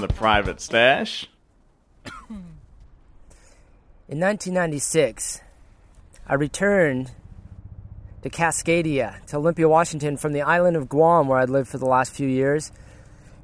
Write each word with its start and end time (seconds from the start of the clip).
the 0.00 0.08
private 0.08 0.60
stash? 0.60 1.28
In 4.08 4.20
1996, 4.20 5.42
I 6.26 6.34
returned 6.34 7.12
to 8.22 8.30
Cascadia, 8.30 9.24
to 9.26 9.36
Olympia, 9.36 9.68
Washington, 9.68 10.16
from 10.16 10.32
the 10.32 10.42
island 10.42 10.76
of 10.76 10.88
Guam, 10.88 11.28
where 11.28 11.38
I'd 11.38 11.50
lived 11.50 11.68
for 11.68 11.78
the 11.78 11.86
last 11.86 12.12
few 12.12 12.28
years. 12.28 12.72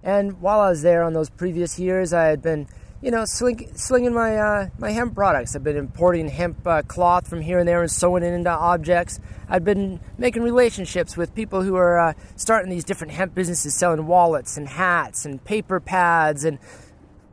And 0.03 0.41
while 0.41 0.61
I 0.61 0.71
was 0.71 0.83
there 0.83 1.03
on 1.03 1.13
those 1.13 1.31
previous 1.31 1.79
years, 1.79 2.13
I 2.13 2.25
had 2.25 2.43
been, 2.43 2.67
you 3.05 3.11
know, 3.11 3.27
sling, 3.27 3.71
slinging 3.77 4.15
my 4.15 4.39
uh, 4.39 4.69
my 4.79 4.91
hemp 4.91 5.15
products. 5.15 5.55
I've 5.55 5.63
been 5.63 5.77
importing 5.77 6.27
hemp 6.27 6.67
uh, 6.67 6.81
cloth 6.81 7.29
from 7.29 7.43
here 7.43 7.59
and 7.59 7.69
there 7.69 7.83
and 7.83 7.91
sewing 7.91 8.23
it 8.23 8.33
into 8.33 8.49
objects. 8.49 9.21
I've 9.47 9.63
been 9.63 10.01
making 10.17 10.43
relationships 10.43 11.15
with 11.15 11.35
people 11.35 11.61
who 11.61 11.77
are 11.77 11.99
uh, 11.99 12.13
starting 12.37 12.71
these 12.71 12.83
different 12.83 13.13
hemp 13.13 13.35
businesses, 13.35 13.75
selling 13.75 14.07
wallets 14.07 14.57
and 14.57 14.67
hats 14.67 15.27
and 15.27 15.45
paper 15.45 15.81
pads 15.81 16.47
and, 16.47 16.59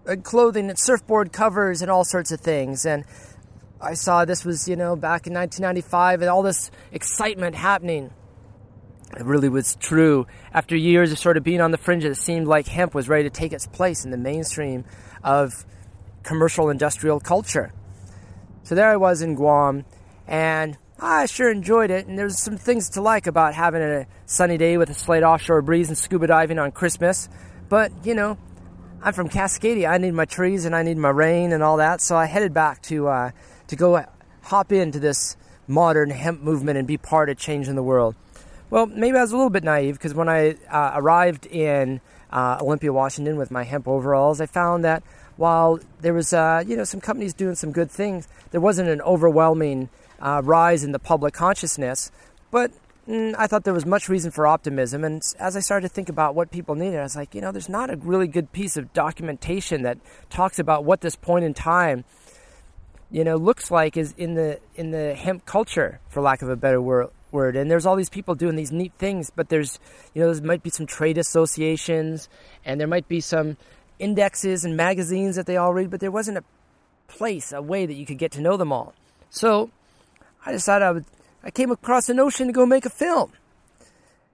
and 0.05 0.25
clothing 0.25 0.70
and 0.70 0.77
surfboard 0.77 1.31
covers 1.31 1.81
and 1.81 1.89
all 1.89 2.03
sorts 2.03 2.33
of 2.33 2.41
things. 2.41 2.85
And 2.85 3.05
I 3.80 3.94
saw 3.94 4.25
this 4.25 4.44
was, 4.44 4.67
you 4.67 4.75
know, 4.75 4.97
back 4.97 5.25
in 5.25 5.33
1995 5.33 6.19
and 6.19 6.30
all 6.30 6.44
this 6.44 6.69
excitement 6.91 7.55
happening. 7.55 8.11
It 9.18 9.26
really 9.26 9.50
was 9.50 9.76
true. 9.76 10.26
After 10.54 10.76
years 10.76 11.12
of 11.12 11.20
sort 11.20 11.38
of 11.38 11.44
being 11.44 11.62
on 11.62 11.72
the 11.72 11.78
fringe, 11.78 12.06
it 12.06 12.16
seemed 12.16 12.48
like 12.48 12.67
hemp 12.67 12.94
was 12.94 13.09
ready 13.09 13.23
to 13.23 13.30
take 13.30 13.53
its 13.53 13.68
place 13.68 14.06
in 14.06 14.12
the 14.12 14.18
mainstream 14.18 14.86
of 15.23 15.66
commercial 16.23 16.70
industrial 16.70 17.20
culture. 17.20 17.73
So 18.64 18.76
there 18.76 18.90
I 18.90 18.98
was 18.98 19.22
in 19.22 19.36
Guam, 19.36 19.86
and 20.28 20.78
I 21.00 21.26
sure 21.26 21.52
enjoyed 21.52 21.92
it. 21.92 22.08
And 22.08 22.18
there's 22.18 22.38
some 22.38 22.58
things 22.58 22.90
to 22.92 23.02
like 23.02 23.28
about 23.28 23.53
having 23.53 23.81
a 23.81 24.06
sunny 24.26 24.58
day 24.58 24.78
with 24.78 24.90
a 24.90 24.94
slight 24.94 25.23
offshore 25.23 25.62
breeze 25.62 25.90
and 25.90 25.98
scuba 25.98 26.28
diving 26.28 26.59
on 26.59 26.72
Christmas. 26.72 27.28
But, 27.70 27.92
you 28.06 28.14
know, 28.14 28.38
I'm 29.02 29.14
from 29.14 29.30
Cascadia. 29.30 29.90
I 29.90 29.98
need 29.98 30.14
my 30.14 30.25
trees 30.25 30.66
and 30.66 30.75
I 30.75 30.84
need 30.84 30.98
my 30.98 31.09
rain 31.09 31.52
and 31.53 31.64
all 31.64 31.78
that. 31.78 32.02
So 32.02 32.16
I 32.16 32.25
headed 32.25 32.53
back 32.53 32.81
to 32.84 33.08
uh, 33.08 33.31
to 33.68 33.75
go 33.75 34.06
hop 34.44 34.72
into 34.72 35.00
this 35.00 35.36
modern 35.68 36.12
hemp 36.12 36.42
movement 36.42 36.78
and 36.78 36.88
be 36.88 36.98
part 36.98 37.30
of 37.30 37.38
changing 37.38 37.75
the 37.75 37.84
world. 37.84 38.16
Well, 38.72 38.86
maybe 38.86 39.17
I 39.17 39.22
was 39.22 39.33
a 39.33 39.36
little 39.36 39.50
bit 39.50 39.66
naive 39.66 39.95
because 39.95 40.14
when 40.14 40.30
I 40.30 40.55
uh, 40.69 40.94
arrived 40.95 41.45
in 41.45 42.00
uh, 42.31 42.58
Olympia, 42.61 42.94
Washington, 42.94 43.36
with 43.36 43.52
my 43.52 43.63
hemp 43.63 43.86
overalls, 43.86 44.39
I 44.39 44.45
found 44.45 44.86
that 44.86 45.03
while 45.36 45.81
there 46.00 46.13
was, 46.13 46.31
uh, 46.31 46.63
you 46.66 46.78
know, 46.78 46.86
some 46.86 47.02
companies 47.02 47.33
doing 47.33 47.55
some 47.55 47.73
good 47.73 47.91
things, 47.91 48.30
there 48.52 48.61
wasn't 48.61 48.88
an 48.88 49.02
overwhelming 49.02 49.89
uh, 50.22 50.41
rise 50.45 50.86
in 50.86 50.94
the 50.94 51.00
public 51.00 51.33
consciousness. 51.33 52.11
But 52.50 52.72
mm, 53.09 53.36
I 53.38 53.45
thought 53.45 53.66
there 53.66 53.73
was 53.73 53.86
much 53.86 54.08
reason 54.08 54.31
for 54.31 54.47
optimism. 54.47 55.03
And 55.03 55.22
as 55.38 55.58
I 55.58 55.59
started 55.59 55.89
to 55.89 55.94
think 55.94 56.08
about 56.08 56.33
what 56.33 56.50
people 56.50 56.75
needed, 56.75 56.97
I 56.97 57.03
was 57.03 57.17
like, 57.17 57.35
you 57.35 57.41
know, 57.41 57.52
there's 57.52 57.67
not 57.67 57.89
a 57.89 57.97
really 57.97 58.28
good 58.28 58.53
piece 58.53 58.78
of 58.78 58.94
documentation 58.94 59.81
that 59.81 59.97
talks 60.30 60.59
about 60.59 60.85
what 60.85 61.02
this 61.02 61.17
point 61.17 61.44
in 61.44 61.53
time 61.53 62.06
you 63.13 63.25
know 63.25 63.35
looks 63.35 63.69
like 63.69 63.97
is 63.97 64.13
in 64.17 64.35
the 64.35 64.58
in 64.75 64.91
the 64.91 65.13
hemp 65.13 65.45
culture 65.45 66.00
for 66.08 66.22
lack 66.22 66.41
of 66.41 66.47
a 66.47 66.56
better 66.56 66.81
word 66.81 67.09
and 67.32 67.72
there's 67.72 67.86
all 67.86 67.96
these 67.96 68.10
people 68.10 68.36
doing 68.36 68.56
these 68.56 68.72
neat 68.72 68.92
things 68.98 69.32
but 69.34 69.50
there's 69.50 69.80
you 70.14 70.22
know 70.22 70.34
there 70.34 70.46
might 70.46 70.64
be 70.64 70.70
some 70.70 70.86
trade 70.86 71.18
associations 71.18 72.30
and 72.66 72.80
there 72.80 72.88
might 72.88 73.08
be 73.08 73.22
some 73.22 73.58
indexes 74.00 74.66
and 74.66 74.75
magazines 74.75 75.36
that 75.36 75.46
they 75.46 75.58
all 75.58 75.74
read 75.74 75.90
but 75.90 76.00
there 76.00 76.12
wasn't 76.12 76.38
a 76.38 76.44
place 77.08 77.52
a 77.52 77.62
way 77.62 77.86
that 77.86 77.94
you 77.94 78.06
could 78.06 78.18
get 78.18 78.31
to 78.31 78.41
know 78.41 78.58
them 78.58 78.72
all. 78.72 78.94
So 79.30 79.72
i 80.46 80.52
decided 80.52 80.86
i 80.86 80.91
would 80.91 81.06
i 81.44 81.52
came 81.52 81.72
across 81.72 82.08
the 82.08 82.14
notion 82.14 82.47
to 82.47 82.53
go 82.53 82.66
make 82.66 82.86
a 82.86 82.90
film. 82.90 83.31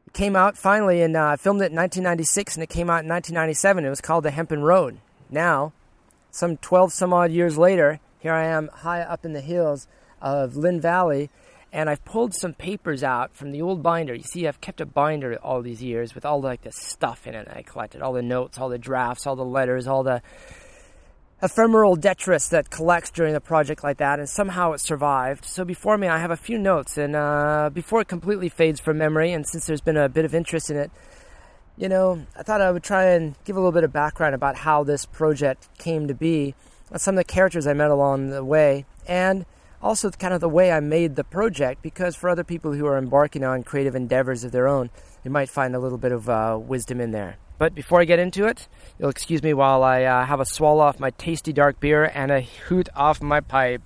It 0.08 0.14
came 0.14 0.36
out 0.36 0.58
finally 0.58 1.02
and 1.02 1.16
uh, 1.16 1.26
i 1.28 1.36
filmed 1.36 1.62
it 1.62 1.72
in 1.72 1.76
1996 1.76 2.56
and 2.56 2.64
it 2.64 2.70
came 2.70 2.90
out 2.90 3.04
in 3.04 3.10
1997 3.10 3.86
it 3.86 3.90
was 3.90 4.02
called 4.02 4.24
the 4.24 4.32
hempen 4.32 4.64
road. 4.64 4.98
Now 5.30 5.74
some 6.32 6.58
12 6.58 6.94
some 6.94 7.14
odd 7.14 7.32
years 7.32 7.58
later 7.58 8.00
here 8.20 8.34
I 8.34 8.46
am 8.46 8.70
high 8.70 9.02
up 9.02 9.26
in 9.26 9.34
the 9.34 9.42
hills 9.42 9.88
of 10.22 10.56
Lynn 10.56 10.82
Valley, 10.82 11.30
and 11.72 11.90
I've 11.90 12.04
pulled 12.06 12.34
some 12.34 12.54
papers 12.54 13.04
out 13.04 13.36
from 13.36 13.52
the 13.52 13.62
old 13.62 13.84
binder. 13.84 14.16
You 14.16 14.24
see, 14.24 14.48
I've 14.48 14.62
kept 14.62 14.82
a 14.82 14.86
binder 14.86 15.38
all 15.44 15.62
these 15.62 15.84
years 15.84 16.16
with 16.16 16.26
all 16.26 16.42
like 16.42 16.62
the 16.62 16.72
stuff 16.72 17.28
in 17.28 17.36
it. 17.36 17.48
I 17.50 17.62
collected 17.62 18.02
all 18.02 18.14
the 18.14 18.22
notes, 18.22 18.58
all 18.58 18.70
the 18.70 18.78
drafts, 18.78 19.28
all 19.28 19.36
the 19.36 19.46
letters, 19.46 19.88
all 19.88 20.04
the 20.04 20.22
ephemeral 21.42 21.96
detritus 21.96 22.48
that 22.50 22.70
collects 22.70 23.12
during 23.12 23.36
a 23.36 23.40
project 23.40 23.84
like 23.84 23.98
that, 23.98 24.20
and 24.20 24.28
somehow 24.28 24.72
it 24.72 24.80
survived. 24.80 25.46
So 25.46 25.64
before 25.64 25.98
me, 25.98 26.08
I 26.08 26.18
have 26.18 26.32
a 26.32 26.38
few 26.38 26.58
notes, 26.58 26.98
and 26.98 27.16
uh, 27.16 27.70
before 27.72 28.02
it 28.02 28.08
completely 28.08 28.50
fades 28.50 28.80
from 28.80 28.98
memory, 28.98 29.32
and 29.34 29.46
since 29.46 29.68
there's 29.68 29.82
been 29.82 29.98
a 29.98 30.10
bit 30.10 30.26
of 30.26 30.34
interest 30.34 30.72
in 30.72 30.78
it, 30.78 30.92
you 31.78 31.90
know, 31.90 32.26
I 32.36 32.42
thought 32.42 32.60
I 32.60 32.72
would 32.72 32.84
try 32.84 33.06
and 33.12 33.36
give 33.46 33.56
a 33.56 33.60
little 33.60 33.72
bit 33.72 33.84
of 33.84 33.94
background 33.94 34.34
about 34.34 34.58
how 34.58 34.84
this 34.84 35.06
project 35.06 35.68
came 35.78 36.08
to 36.08 36.16
be 36.16 36.56
some 36.96 37.16
of 37.16 37.18
the 37.18 37.24
characters 37.24 37.68
I 37.68 37.74
met 37.74 37.92
along 37.92 38.30
the 38.30 38.44
way, 38.44 38.86
and 39.08 39.46
also 39.82 40.10
kind 40.12 40.34
of 40.34 40.42
the 40.42 40.50
way 40.50 40.72
I 40.72 40.80
made 40.80 41.16
the 41.16 41.24
project. 41.24 41.82
Because 41.82 42.16
for 42.16 42.30
other 42.30 42.44
people 42.44 42.74
who 42.74 42.86
are 42.86 42.98
embarking 42.98 43.44
on 43.44 43.64
creative 43.64 43.96
endeavors 43.96 44.44
of 44.44 44.52
their 44.52 44.68
own, 44.68 44.90
they 45.24 45.30
might 45.30 45.50
find 45.50 45.76
a 45.76 45.80
little 45.80 45.98
bit 45.98 46.12
of 46.12 46.30
uh, 46.30 46.58
wisdom 46.62 47.02
in 47.02 47.12
there. 47.12 47.38
But 47.58 47.74
before 47.74 48.00
I 48.00 48.06
get 48.06 48.20
into 48.20 48.46
it, 48.46 48.68
you'll 49.00 49.10
excuse 49.10 49.42
me 49.42 49.54
while 49.54 49.84
I 49.84 50.04
uh, 50.04 50.26
have 50.26 50.40
a 50.40 50.46
swallow 50.46 50.84
off 50.84 51.00
my 51.00 51.10
tasty 51.12 51.52
dark 51.52 51.80
beer 51.80 52.12
and 52.14 52.32
a 52.32 52.42
hoot 52.42 52.88
off 52.96 53.22
my 53.22 53.40
pipe. 53.40 53.82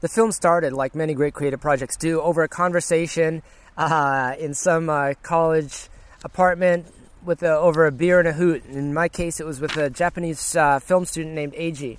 The 0.00 0.08
film 0.08 0.32
started, 0.32 0.72
like 0.72 0.94
many 0.94 1.14
great 1.14 1.34
creative 1.34 1.60
projects 1.60 1.96
do, 1.96 2.20
over 2.22 2.42
a 2.42 2.48
conversation 2.48 3.42
uh, 3.76 4.34
in 4.38 4.54
some 4.54 4.88
uh, 4.88 5.14
college 5.22 5.88
apartment 6.24 6.86
with 7.24 7.42
a, 7.42 7.56
over 7.56 7.86
a 7.86 7.92
beer 7.92 8.18
and 8.18 8.28
a 8.28 8.32
hoot. 8.32 8.64
In 8.66 8.94
my 8.94 9.08
case, 9.08 9.40
it 9.40 9.46
was 9.46 9.60
with 9.60 9.76
a 9.76 9.90
Japanese 9.90 10.56
uh, 10.56 10.78
film 10.78 11.04
student 11.04 11.34
named 11.34 11.54
Eiji. 11.54 11.98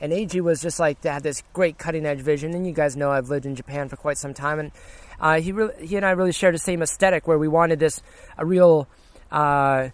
And 0.00 0.12
Eiji 0.12 0.40
was 0.40 0.60
just 0.60 0.80
like 0.80 1.02
had 1.04 1.22
this 1.22 1.42
great 1.52 1.78
cutting 1.78 2.06
edge 2.06 2.20
vision. 2.20 2.54
And 2.54 2.66
you 2.66 2.72
guys 2.72 2.96
know 2.96 3.10
I've 3.10 3.28
lived 3.28 3.46
in 3.46 3.54
Japan 3.54 3.88
for 3.88 3.96
quite 3.96 4.18
some 4.18 4.34
time, 4.34 4.58
and 4.58 4.72
uh, 5.20 5.40
he 5.40 5.52
really, 5.52 5.86
he 5.86 5.96
and 5.96 6.04
I 6.04 6.10
really 6.10 6.32
shared 6.32 6.54
the 6.54 6.58
same 6.58 6.82
aesthetic 6.82 7.28
where 7.28 7.38
we 7.38 7.48
wanted 7.48 7.78
this 7.78 8.02
a 8.36 8.44
real 8.44 8.88
uh, 9.30 9.90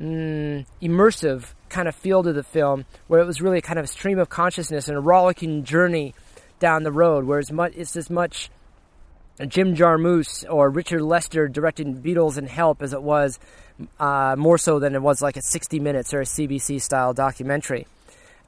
mm, 0.00 0.66
immersive 0.82 1.52
kind 1.68 1.86
of 1.86 1.94
feel 1.94 2.22
to 2.24 2.32
the 2.32 2.42
film, 2.42 2.84
where 3.06 3.20
it 3.20 3.26
was 3.26 3.40
really 3.40 3.60
kind 3.60 3.78
of 3.78 3.84
a 3.84 3.88
stream 3.88 4.18
of 4.18 4.28
consciousness 4.28 4.88
and 4.88 4.96
a 4.96 5.00
rollicking 5.00 5.62
journey 5.62 6.14
down 6.58 6.82
the 6.82 6.92
road, 6.92 7.24
where 7.24 7.38
it's, 7.38 7.52
much, 7.52 7.72
it's 7.76 7.96
as 7.96 8.10
much 8.10 8.50
Jim 9.48 9.74
Jarmusch 9.74 10.44
or 10.48 10.70
Richard 10.70 11.02
Lester 11.02 11.48
directing 11.48 12.00
Beatles 12.00 12.36
and 12.36 12.48
Help 12.48 12.82
as 12.82 12.92
it 12.92 13.02
was 13.02 13.40
uh, 13.98 14.36
more 14.38 14.58
so 14.58 14.78
than 14.78 14.94
it 14.94 15.02
was 15.02 15.20
like 15.20 15.36
a 15.36 15.42
60 15.42 15.80
minutes 15.80 16.14
or 16.14 16.20
a 16.20 16.24
CBC 16.24 16.80
style 16.80 17.12
documentary. 17.12 17.86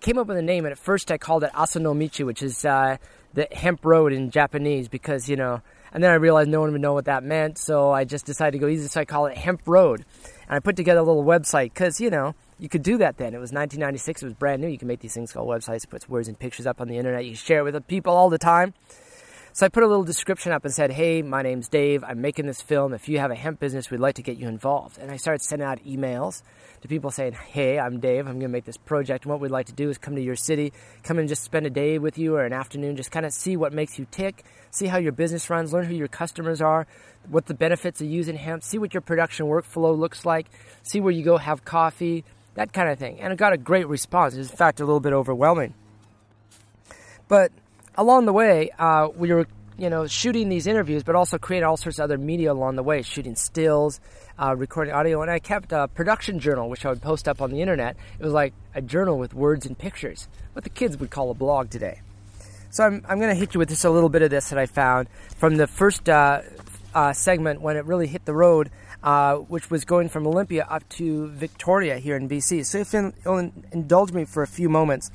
Came 0.00 0.18
up 0.18 0.28
with 0.28 0.36
a 0.36 0.42
name, 0.42 0.64
and 0.64 0.72
at 0.72 0.78
first 0.78 1.10
I 1.10 1.18
called 1.18 1.42
it 1.42 1.50
Asanomichi, 1.52 2.24
which 2.24 2.42
is 2.42 2.64
uh, 2.64 2.98
the 3.34 3.48
hemp 3.50 3.84
road 3.84 4.12
in 4.12 4.30
Japanese, 4.30 4.88
because, 4.88 5.28
you 5.28 5.34
know, 5.34 5.62
and 5.92 6.04
then 6.04 6.10
I 6.10 6.14
realized 6.14 6.50
no 6.50 6.60
one 6.60 6.70
would 6.70 6.80
know 6.80 6.92
what 6.92 7.06
that 7.06 7.24
meant, 7.24 7.58
so 7.58 7.90
I 7.90 8.04
just 8.04 8.26
decided 8.26 8.52
to 8.52 8.58
go 8.58 8.68
easy, 8.68 8.86
so 8.86 9.00
I 9.00 9.04
call 9.04 9.26
it 9.26 9.36
Hemp 9.36 9.62
Road. 9.66 10.04
And 10.46 10.54
I 10.54 10.60
put 10.60 10.76
together 10.76 11.00
a 11.00 11.02
little 11.02 11.24
website, 11.24 11.72
because, 11.72 12.00
you 12.00 12.10
know, 12.10 12.34
you 12.58 12.68
could 12.68 12.82
do 12.82 12.98
that 12.98 13.16
then. 13.16 13.34
It 13.34 13.38
was 13.38 13.52
1996, 13.52 14.22
it 14.22 14.26
was 14.26 14.34
brand 14.34 14.62
new. 14.62 14.68
You 14.68 14.78
can 14.78 14.86
make 14.86 15.00
these 15.00 15.14
things 15.14 15.32
called 15.32 15.48
websites, 15.48 15.88
put 15.88 16.08
words 16.08 16.28
and 16.28 16.38
pictures 16.38 16.66
up 16.66 16.80
on 16.80 16.88
the 16.88 16.98
internet, 16.98 17.24
you 17.24 17.34
share 17.34 17.66
it 17.66 17.72
with 17.72 17.88
people 17.88 18.12
all 18.12 18.30
the 18.30 18.38
time. 18.38 18.74
So 19.56 19.64
I 19.64 19.70
put 19.70 19.84
a 19.84 19.86
little 19.86 20.04
description 20.04 20.52
up 20.52 20.66
and 20.66 20.74
said, 20.74 20.90
Hey, 20.90 21.22
my 21.22 21.40
name's 21.40 21.68
Dave. 21.68 22.04
I'm 22.04 22.20
making 22.20 22.44
this 22.44 22.60
film. 22.60 22.92
If 22.92 23.08
you 23.08 23.20
have 23.20 23.30
a 23.30 23.34
hemp 23.34 23.58
business, 23.58 23.90
we'd 23.90 24.00
like 24.00 24.16
to 24.16 24.22
get 24.22 24.36
you 24.36 24.48
involved. 24.48 24.98
And 24.98 25.10
I 25.10 25.16
started 25.16 25.40
sending 25.40 25.66
out 25.66 25.82
emails 25.82 26.42
to 26.82 26.88
people 26.88 27.10
saying, 27.10 27.32
Hey, 27.32 27.78
I'm 27.78 27.98
Dave. 27.98 28.26
I'm 28.26 28.34
going 28.34 28.40
to 28.40 28.48
make 28.48 28.66
this 28.66 28.76
project. 28.76 29.24
And 29.24 29.32
what 29.32 29.40
we'd 29.40 29.50
like 29.50 29.64
to 29.68 29.72
do 29.72 29.88
is 29.88 29.96
come 29.96 30.14
to 30.14 30.20
your 30.20 30.36
city, 30.36 30.74
come 31.04 31.18
and 31.18 31.26
just 31.26 31.42
spend 31.42 31.64
a 31.64 31.70
day 31.70 31.98
with 31.98 32.18
you 32.18 32.36
or 32.36 32.44
an 32.44 32.52
afternoon, 32.52 32.96
just 32.96 33.10
kind 33.10 33.24
of 33.24 33.32
see 33.32 33.56
what 33.56 33.72
makes 33.72 33.98
you 33.98 34.06
tick, 34.10 34.44
see 34.70 34.88
how 34.88 34.98
your 34.98 35.12
business 35.12 35.48
runs, 35.48 35.72
learn 35.72 35.86
who 35.86 35.94
your 35.94 36.06
customers 36.06 36.60
are, 36.60 36.86
what 37.26 37.46
the 37.46 37.54
benefits 37.54 38.02
of 38.02 38.08
using 38.08 38.36
hemp, 38.36 38.62
see 38.62 38.76
what 38.76 38.92
your 38.92 39.00
production 39.00 39.46
workflow 39.46 39.98
looks 39.98 40.26
like, 40.26 40.48
see 40.82 41.00
where 41.00 41.12
you 41.12 41.24
go 41.24 41.38
have 41.38 41.64
coffee, 41.64 42.24
that 42.56 42.74
kind 42.74 42.90
of 42.90 42.98
thing. 42.98 43.20
And 43.20 43.32
I 43.32 43.36
got 43.36 43.54
a 43.54 43.56
great 43.56 43.88
response. 43.88 44.34
It 44.34 44.38
was, 44.38 44.50
in 44.50 44.56
fact, 44.58 44.80
a 44.80 44.84
little 44.84 45.00
bit 45.00 45.14
overwhelming. 45.14 45.72
But 47.26 47.52
along 47.96 48.26
the 48.26 48.32
way, 48.32 48.70
uh, 48.78 49.08
we 49.16 49.32
were 49.32 49.46
you 49.78 49.90
know 49.90 50.06
shooting 50.06 50.48
these 50.48 50.66
interviews, 50.66 51.02
but 51.02 51.14
also 51.14 51.38
creating 51.38 51.66
all 51.66 51.76
sorts 51.76 51.98
of 51.98 52.04
other 52.04 52.18
media 52.18 52.52
along 52.52 52.76
the 52.76 52.82
way, 52.82 53.02
shooting 53.02 53.36
stills, 53.36 54.00
uh, 54.38 54.54
recording 54.56 54.94
audio, 54.94 55.22
and 55.22 55.30
I 55.30 55.38
kept 55.38 55.72
a 55.72 55.88
production 55.88 56.38
journal 56.38 56.68
which 56.68 56.84
I 56.84 56.90
would 56.90 57.02
post 57.02 57.28
up 57.28 57.40
on 57.40 57.50
the 57.50 57.60
internet. 57.60 57.96
It 58.18 58.24
was 58.24 58.32
like 58.32 58.54
a 58.74 58.82
journal 58.82 59.18
with 59.18 59.34
words 59.34 59.66
and 59.66 59.76
pictures, 59.76 60.28
what 60.52 60.64
the 60.64 60.70
kids 60.70 60.98
would 60.98 61.10
call 61.10 61.30
a 61.30 61.34
blog 61.34 61.70
today. 61.70 62.00
So 62.70 62.84
I'm 62.84 63.04
I'm 63.08 63.18
going 63.18 63.30
to 63.30 63.38
hit 63.38 63.54
you 63.54 63.58
with 63.58 63.68
just 63.70 63.84
a 63.84 63.90
little 63.90 64.08
bit 64.08 64.22
of 64.22 64.30
this 64.30 64.50
that 64.50 64.58
I 64.58 64.66
found 64.66 65.08
from 65.36 65.56
the 65.56 65.66
first 65.66 66.08
uh, 66.08 66.42
uh, 66.94 67.12
segment 67.12 67.60
when 67.60 67.76
it 67.76 67.84
really 67.84 68.06
hit 68.06 68.24
the 68.24 68.34
road. 68.34 68.70
Uh, 69.02 69.36
which 69.36 69.70
was 69.70 69.84
going 69.84 70.08
from 70.08 70.26
Olympia 70.26 70.66
up 70.68 70.88
to 70.88 71.28
Victoria 71.28 71.98
here 71.98 72.16
in 72.16 72.28
BC. 72.28 72.66
So 72.66 72.78
if 72.78 72.92
you'll 72.92 73.52
indulge 73.70 74.10
me 74.10 74.24
for 74.24 74.42
a 74.42 74.48
few 74.48 74.68
moments, 74.68 75.12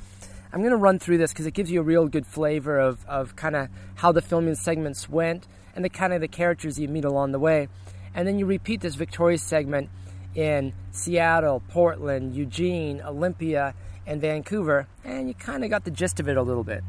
I'm 0.52 0.60
going 0.60 0.72
to 0.72 0.76
run 0.76 0.98
through 0.98 1.16
this 1.18 1.32
because 1.32 1.46
it 1.46 1.54
gives 1.54 1.70
you 1.70 1.80
a 1.80 1.82
real 1.82 2.08
good 2.08 2.26
flavor 2.26 2.78
of, 2.78 3.06
of 3.06 3.34
kind 3.36 3.56
of 3.56 3.68
how 3.94 4.12
the 4.12 4.20
filming 4.20 4.54
segments 4.54 5.08
went 5.08 5.46
and 5.74 5.82
the 5.82 5.88
kind 5.88 6.12
of 6.12 6.20
the 6.20 6.28
characters 6.28 6.78
you 6.78 6.88
meet 6.88 7.06
along 7.06 7.32
the 7.32 7.38
way. 7.38 7.68
And 8.14 8.28
then 8.28 8.38
you 8.38 8.44
repeat 8.44 8.82
this 8.82 8.94
Victoria 8.94 9.38
segment 9.38 9.88
in 10.34 10.74
Seattle, 10.90 11.62
Portland, 11.68 12.34
Eugene, 12.34 13.00
Olympia, 13.00 13.74
and 14.06 14.20
Vancouver, 14.20 14.88
and 15.04 15.28
you 15.28 15.34
kind 15.34 15.64
of 15.64 15.70
got 15.70 15.84
the 15.84 15.90
gist 15.90 16.20
of 16.20 16.28
it 16.28 16.36
a 16.36 16.42
little 16.42 16.64
bit. 16.64 16.82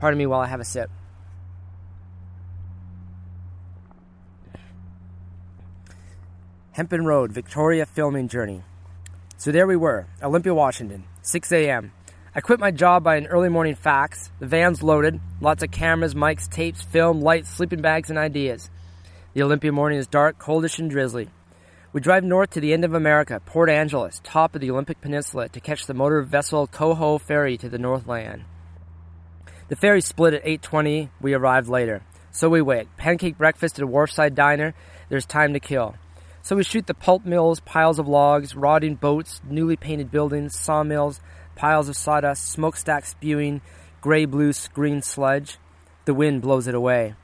Pardon 0.00 0.18
me 0.18 0.26
while 0.26 0.40
I 0.40 0.46
have 0.46 0.60
a 0.60 0.64
sip. 0.64 0.90
Hempen 6.72 7.04
Road, 7.04 7.30
Victoria 7.30 7.86
filming 7.86 8.26
journey. 8.26 8.64
So 9.36 9.52
there 9.52 9.66
we 9.66 9.76
were, 9.76 10.06
Olympia, 10.20 10.54
Washington, 10.54 11.04
6 11.22 11.52
a.m. 11.52 11.92
I 12.36 12.40
quit 12.40 12.58
my 12.58 12.72
job 12.72 13.04
by 13.04 13.14
an 13.14 13.28
early 13.28 13.48
morning 13.48 13.76
fax. 13.76 14.28
The 14.40 14.46
van's 14.48 14.82
loaded, 14.82 15.20
lots 15.40 15.62
of 15.62 15.70
cameras, 15.70 16.16
mics, 16.16 16.50
tapes, 16.50 16.82
film, 16.82 17.20
lights, 17.20 17.48
sleeping 17.48 17.80
bags, 17.80 18.10
and 18.10 18.18
ideas. 18.18 18.70
The 19.34 19.44
Olympia 19.44 19.70
morning 19.70 19.98
is 19.98 20.08
dark, 20.08 20.36
coldish, 20.36 20.80
and 20.80 20.90
drizzly. 20.90 21.28
We 21.92 22.00
drive 22.00 22.24
north 22.24 22.50
to 22.50 22.60
the 22.60 22.72
end 22.72 22.84
of 22.84 22.92
America, 22.92 23.40
Port 23.46 23.70
Angeles, 23.70 24.20
top 24.24 24.56
of 24.56 24.60
the 24.60 24.70
Olympic 24.72 25.00
Peninsula, 25.00 25.48
to 25.50 25.60
catch 25.60 25.86
the 25.86 25.94
motor 25.94 26.22
vessel 26.22 26.66
Coho 26.66 27.18
ferry 27.18 27.56
to 27.56 27.68
the 27.68 27.78
Northland. 27.78 28.42
The 29.68 29.76
ferry 29.76 30.00
split 30.00 30.34
at 30.34 30.44
8:20. 30.44 31.10
We 31.20 31.34
arrived 31.34 31.68
later, 31.68 32.02
so 32.32 32.48
we 32.48 32.60
wait. 32.60 32.88
Pancake 32.96 33.38
breakfast 33.38 33.78
at 33.78 33.84
a 33.84 33.88
wharfside 33.88 34.34
diner. 34.34 34.74
There's 35.08 35.24
time 35.24 35.52
to 35.52 35.60
kill. 35.60 35.94
So 36.42 36.56
we 36.56 36.64
shoot 36.64 36.88
the 36.88 36.94
pulp 36.94 37.24
mills, 37.24 37.60
piles 37.60 38.00
of 38.00 38.08
logs, 38.08 38.56
rotting 38.56 38.96
boats, 38.96 39.40
newly 39.48 39.76
painted 39.76 40.10
buildings, 40.10 40.58
sawmills, 40.58 41.20
piles 41.54 41.88
of 41.88 41.96
sawdust, 41.96 42.48
smokestacks 42.48 43.10
spewing 43.10 43.60
gray 44.00 44.24
blue 44.24 44.52
green 44.72 45.02
sludge. 45.02 45.58
The 46.04 46.14
wind 46.14 46.42
blows 46.42 46.66
it 46.66 46.74
away. 46.74 47.14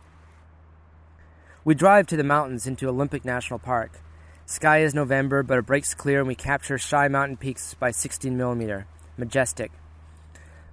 We 1.64 1.74
drive 1.74 2.06
to 2.06 2.16
the 2.16 2.24
mountains 2.24 2.66
into 2.66 2.88
Olympic 2.88 3.24
National 3.24 3.58
Park. 3.58 4.00
Sky 4.46 4.78
is 4.78 4.94
November, 4.94 5.42
but 5.42 5.58
it 5.58 5.66
breaks 5.66 5.94
clear 5.94 6.20
and 6.20 6.28
we 6.28 6.34
capture 6.34 6.78
shy 6.78 7.06
mountain 7.08 7.36
peaks 7.36 7.74
by 7.74 7.90
16 7.90 8.36
millimeter. 8.36 8.86
Majestic. 9.16 9.70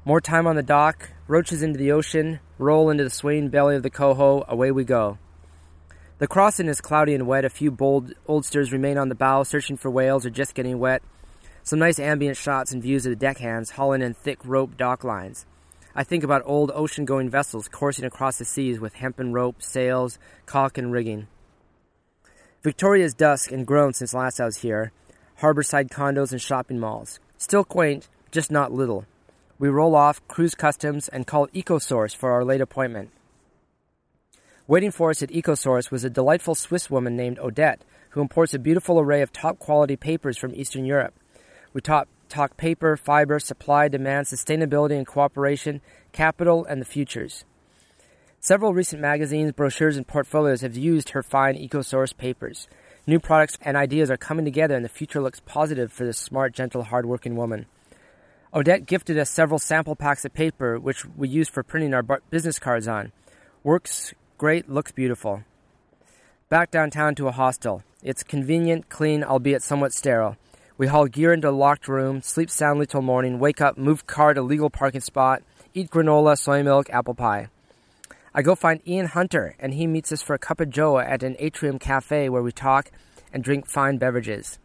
More 0.05 0.21
time 0.21 0.47
on 0.47 0.55
the 0.55 0.63
dock, 0.63 1.09
roaches 1.27 1.61
into 1.61 1.77
the 1.77 1.91
ocean, 1.91 2.39
roll 2.57 2.89
into 2.89 3.03
the 3.03 3.09
swaying 3.09 3.49
belly 3.49 3.75
of 3.75 3.83
the 3.83 3.89
coho, 3.89 4.45
away 4.47 4.71
we 4.71 4.85
go. 4.85 5.17
The 6.19 6.27
crossing 6.27 6.69
is 6.69 6.81
cloudy 6.81 7.13
and 7.13 7.27
wet. 7.27 7.45
A 7.45 7.49
few 7.49 7.69
bold 7.69 8.13
oldsters 8.25 8.71
remain 8.71 8.97
on 8.97 9.09
the 9.09 9.15
bow, 9.15 9.43
searching 9.43 9.77
for 9.77 9.91
whales 9.91 10.25
or 10.25 10.29
just 10.29 10.55
getting 10.55 10.79
wet. 10.79 11.03
Some 11.67 11.79
nice 11.79 11.99
ambient 11.99 12.37
shots 12.37 12.71
and 12.71 12.81
views 12.81 13.05
of 13.05 13.09
the 13.09 13.17
deckhands 13.17 13.71
hauling 13.71 14.01
in 14.01 14.13
thick 14.13 14.39
rope 14.45 14.77
dock 14.77 15.03
lines. 15.03 15.45
I 15.93 16.05
think 16.05 16.23
about 16.23 16.43
old 16.45 16.71
ocean 16.73 17.03
going 17.03 17.29
vessels 17.29 17.67
coursing 17.67 18.05
across 18.05 18.37
the 18.37 18.45
seas 18.45 18.79
with 18.79 18.93
hempen 18.93 19.33
rope, 19.33 19.61
sails, 19.61 20.17
caulk, 20.45 20.77
and 20.77 20.93
rigging. 20.93 21.27
Victoria's 22.63 23.13
dusk 23.13 23.51
and 23.51 23.67
grown 23.67 23.91
since 23.91 24.13
last 24.13 24.39
I 24.39 24.45
was 24.45 24.61
here. 24.61 24.93
Harborside 25.41 25.89
condos 25.89 26.31
and 26.31 26.41
shopping 26.41 26.79
malls. 26.79 27.19
Still 27.37 27.65
quaint, 27.65 28.07
just 28.31 28.49
not 28.49 28.71
little. 28.71 29.05
We 29.59 29.67
roll 29.67 29.93
off, 29.93 30.25
cruise 30.29 30.55
customs, 30.55 31.09
and 31.09 31.27
call 31.27 31.49
EcoSource 31.49 32.15
for 32.15 32.31
our 32.31 32.45
late 32.45 32.61
appointment. 32.61 33.11
Waiting 34.67 34.91
for 34.91 35.09
us 35.09 35.21
at 35.21 35.31
EcoSource 35.31 35.91
was 35.91 36.05
a 36.05 36.09
delightful 36.09 36.55
Swiss 36.55 36.89
woman 36.89 37.17
named 37.17 37.39
Odette, 37.39 37.83
who 38.11 38.21
imports 38.21 38.53
a 38.53 38.57
beautiful 38.57 39.01
array 39.01 39.21
of 39.21 39.33
top 39.33 39.59
quality 39.59 39.97
papers 39.97 40.37
from 40.37 40.55
Eastern 40.55 40.85
Europe. 40.85 41.13
We 41.73 41.81
talk, 41.81 42.07
talk 42.29 42.57
paper, 42.57 42.97
fiber, 42.97 43.39
supply, 43.39 43.87
demand, 43.87 44.27
sustainability 44.27 44.97
and 44.97 45.05
cooperation, 45.05 45.81
capital, 46.11 46.65
and 46.65 46.81
the 46.81 46.85
futures. 46.85 47.45
Several 48.39 48.73
recent 48.73 49.01
magazines, 49.01 49.51
brochures, 49.51 49.97
and 49.97 50.07
portfolios 50.07 50.61
have 50.61 50.77
used 50.77 51.09
her 51.09 51.23
fine 51.23 51.55
EcoSource 51.55 52.15
papers. 52.15 52.67
New 53.05 53.19
products 53.19 53.57
and 53.61 53.75
ideas 53.75 54.11
are 54.11 54.17
coming 54.17 54.45
together, 54.45 54.75
and 54.75 54.85
the 54.85 54.89
future 54.89 55.21
looks 55.21 55.39
positive 55.39 55.91
for 55.91 56.05
this 56.05 56.17
smart, 56.17 56.53
gentle, 56.53 56.83
hardworking 56.83 57.35
woman. 57.35 57.65
Odette 58.53 58.85
gifted 58.85 59.17
us 59.17 59.29
several 59.29 59.59
sample 59.59 59.95
packs 59.95 60.23
of 60.23 60.33
paper, 60.33 60.79
which 60.79 61.05
we 61.05 61.27
use 61.27 61.49
for 61.49 61.63
printing 61.63 61.93
our 61.93 62.03
business 62.03 62.59
cards 62.59 62.87
on. 62.87 63.11
Works 63.63 64.13
great, 64.37 64.69
looks 64.69 64.91
beautiful. 64.91 65.43
Back 66.49 66.71
downtown 66.71 67.15
to 67.15 67.27
a 67.27 67.31
hostel. 67.31 67.83
It's 68.01 68.23
convenient, 68.23 68.87
clean, 68.87 69.23
albeit 69.23 69.63
somewhat 69.63 69.93
sterile. 69.93 70.37
We 70.77 70.85
haul 70.85 71.07
gear 71.07 71.33
into 71.33 71.49
a 71.49 71.51
locked 71.51 71.87
room, 71.87 72.21
sleep 72.21 72.51
soundly 72.51 72.85
till 72.85 73.01
morning, 73.01 73.39
wake 73.39 73.61
up, 73.61 73.79
move 73.79 74.05
car 74.05 74.35
to 74.35 74.43
legal 74.43 74.69
parking 74.69 75.01
spot, 75.01 75.41
eat 75.73 75.89
granola, 75.89 76.37
soy 76.37 76.61
milk, 76.61 76.87
apple 76.91 77.15
pie. 77.15 77.47
I 78.31 78.43
go 78.43 78.53
find 78.53 78.87
Ian 78.87 79.07
Hunter, 79.07 79.55
and 79.59 79.73
he 79.73 79.87
meets 79.87 80.11
us 80.11 80.21
for 80.21 80.35
a 80.35 80.39
cup 80.39 80.59
of 80.61 80.69
joe 80.69 80.99
at 80.99 81.23
an 81.23 81.35
atrium 81.39 81.79
cafe 81.79 82.29
where 82.29 82.43
we 82.43 82.51
talk 82.51 82.91
and 83.33 83.43
drink 83.43 83.67
fine 83.67 83.97
beverages. 83.97 84.59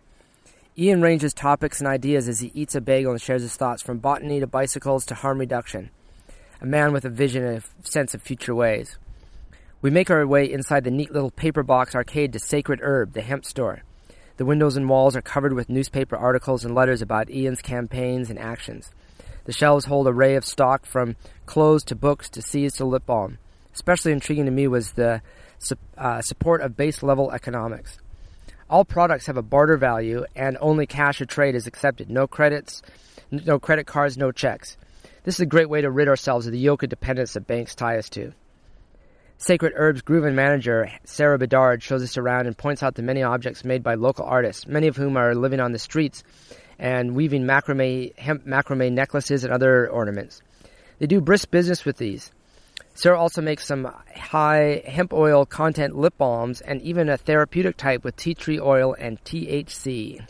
Ian 0.76 1.00
ranges 1.00 1.32
topics 1.32 1.78
and 1.80 1.88
ideas 1.88 2.28
as 2.28 2.40
he 2.40 2.52
eats 2.54 2.74
a 2.74 2.82
bagel 2.82 3.12
and 3.12 3.20
shares 3.20 3.40
his 3.40 3.56
thoughts 3.56 3.80
from 3.80 3.96
botany 3.96 4.38
to 4.40 4.46
bicycles 4.46 5.06
to 5.06 5.14
harm 5.14 5.38
reduction. 5.38 5.88
A 6.60 6.66
man 6.66 6.92
with 6.92 7.06
a 7.06 7.10
vision 7.10 7.42
and 7.42 7.56
a 7.62 7.88
sense 7.88 8.12
of 8.12 8.20
future 8.20 8.54
ways. 8.54 8.98
We 9.80 9.88
make 9.88 10.10
our 10.10 10.26
way 10.26 10.52
inside 10.52 10.84
the 10.84 10.90
neat 10.90 11.10
little 11.10 11.30
paper 11.30 11.62
box 11.62 11.94
arcade 11.94 12.34
to 12.34 12.38
Sacred 12.38 12.80
Herb, 12.82 13.14
the 13.14 13.22
hemp 13.22 13.46
store. 13.46 13.82
The 14.42 14.46
windows 14.46 14.76
and 14.76 14.88
walls 14.88 15.14
are 15.14 15.22
covered 15.22 15.52
with 15.52 15.68
newspaper 15.68 16.16
articles 16.16 16.64
and 16.64 16.74
letters 16.74 17.00
about 17.00 17.30
Ian's 17.30 17.62
campaigns 17.62 18.28
and 18.28 18.40
actions. 18.40 18.90
The 19.44 19.52
shelves 19.52 19.84
hold 19.84 20.08
a 20.08 20.10
array 20.10 20.34
of 20.34 20.44
stock 20.44 20.84
from 20.84 21.14
clothes 21.46 21.84
to 21.84 21.94
books 21.94 22.28
to 22.30 22.42
seeds 22.42 22.78
to 22.78 22.84
lip 22.84 23.06
balm. 23.06 23.38
Especially 23.72 24.10
intriguing 24.10 24.46
to 24.46 24.50
me 24.50 24.66
was 24.66 24.90
the 24.90 25.22
uh, 25.96 26.22
support 26.22 26.60
of 26.60 26.76
base 26.76 27.04
level 27.04 27.30
economics. 27.30 27.98
All 28.68 28.84
products 28.84 29.26
have 29.26 29.36
a 29.36 29.42
barter 29.42 29.76
value, 29.76 30.24
and 30.34 30.58
only 30.60 30.88
cash 30.88 31.20
or 31.20 31.24
trade 31.24 31.54
is 31.54 31.68
accepted. 31.68 32.10
No 32.10 32.26
credits, 32.26 32.82
no 33.30 33.60
credit 33.60 33.86
cards, 33.86 34.18
no 34.18 34.32
checks. 34.32 34.76
This 35.22 35.36
is 35.36 35.40
a 35.42 35.46
great 35.46 35.68
way 35.68 35.82
to 35.82 35.90
rid 35.92 36.08
ourselves 36.08 36.48
of 36.48 36.52
the 36.52 36.58
yoke 36.58 36.82
of 36.82 36.88
dependence 36.88 37.34
that 37.34 37.46
banks 37.46 37.76
tie 37.76 37.96
us 37.96 38.08
to. 38.08 38.32
Sacred 39.42 39.72
Herb's 39.74 40.02
groove 40.02 40.32
manager, 40.32 40.88
Sarah 41.02 41.36
Bedard, 41.36 41.82
shows 41.82 42.00
us 42.00 42.16
around 42.16 42.46
and 42.46 42.56
points 42.56 42.80
out 42.80 42.94
the 42.94 43.02
many 43.02 43.24
objects 43.24 43.64
made 43.64 43.82
by 43.82 43.96
local 43.96 44.24
artists, 44.24 44.68
many 44.68 44.86
of 44.86 44.96
whom 44.96 45.16
are 45.16 45.34
living 45.34 45.58
on 45.58 45.72
the 45.72 45.80
streets 45.80 46.22
and 46.78 47.16
weaving 47.16 47.42
macrame, 47.42 48.16
hemp 48.16 48.46
macrame 48.46 48.92
necklaces 48.92 49.42
and 49.42 49.52
other 49.52 49.90
ornaments. 49.90 50.42
They 51.00 51.08
do 51.08 51.20
brisk 51.20 51.50
business 51.50 51.84
with 51.84 51.96
these. 51.96 52.30
Sarah 52.94 53.18
also 53.18 53.42
makes 53.42 53.66
some 53.66 53.92
high 54.14 54.84
hemp 54.86 55.12
oil 55.12 55.44
content 55.44 55.98
lip 55.98 56.16
balms 56.16 56.60
and 56.60 56.80
even 56.80 57.08
a 57.08 57.18
therapeutic 57.18 57.76
type 57.76 58.04
with 58.04 58.14
tea 58.14 58.34
tree 58.34 58.60
oil 58.60 58.94
and 58.96 59.20
THC. 59.24 60.24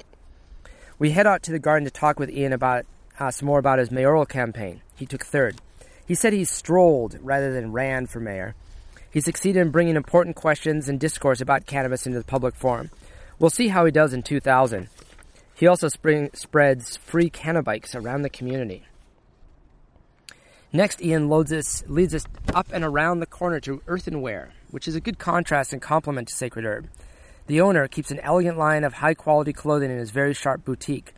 We 0.98 1.10
head 1.10 1.26
out 1.26 1.42
to 1.42 1.52
the 1.52 1.58
garden 1.58 1.84
to 1.84 1.90
talk 1.90 2.18
with 2.18 2.30
Ian 2.30 2.54
about 2.54 2.86
uh, 3.20 3.30
some 3.30 3.44
more 3.44 3.58
about 3.58 3.78
his 3.78 3.90
mayoral 3.90 4.24
campaign. 4.24 4.80
He 4.96 5.04
took 5.04 5.22
third. 5.22 5.60
He 6.06 6.14
said 6.14 6.32
he 6.32 6.44
strolled 6.44 7.18
rather 7.20 7.52
than 7.52 7.72
ran 7.72 8.06
for 8.06 8.18
mayor. 8.18 8.54
He 9.12 9.20
succeeded 9.20 9.60
in 9.60 9.70
bringing 9.70 9.96
important 9.96 10.36
questions 10.36 10.88
and 10.88 10.98
discourse 10.98 11.42
about 11.42 11.66
cannabis 11.66 12.06
into 12.06 12.18
the 12.18 12.24
public 12.24 12.54
forum. 12.54 12.90
We'll 13.38 13.50
see 13.50 13.68
how 13.68 13.84
he 13.84 13.92
does 13.92 14.14
in 14.14 14.22
2000. 14.22 14.88
He 15.54 15.66
also 15.66 15.88
spring, 15.88 16.30
spreads 16.32 16.96
free 16.96 17.28
cannabikes 17.28 17.94
around 17.94 18.22
the 18.22 18.30
community. 18.30 18.84
Next, 20.72 21.02
Ian 21.02 21.30
us, 21.30 21.84
leads 21.86 22.14
us 22.14 22.24
up 22.54 22.68
and 22.72 22.82
around 22.82 23.20
the 23.20 23.26
corner 23.26 23.60
to 23.60 23.82
earthenware, 23.86 24.52
which 24.70 24.88
is 24.88 24.94
a 24.94 25.00
good 25.00 25.18
contrast 25.18 25.74
and 25.74 25.82
complement 25.82 26.28
to 26.28 26.34
Sacred 26.34 26.64
Herb. 26.64 26.88
The 27.48 27.60
owner 27.60 27.86
keeps 27.88 28.10
an 28.10 28.20
elegant 28.20 28.56
line 28.56 28.82
of 28.82 28.94
high 28.94 29.12
quality 29.12 29.52
clothing 29.52 29.90
in 29.90 29.98
his 29.98 30.10
very 30.10 30.32
sharp 30.32 30.64
boutique. 30.64 31.12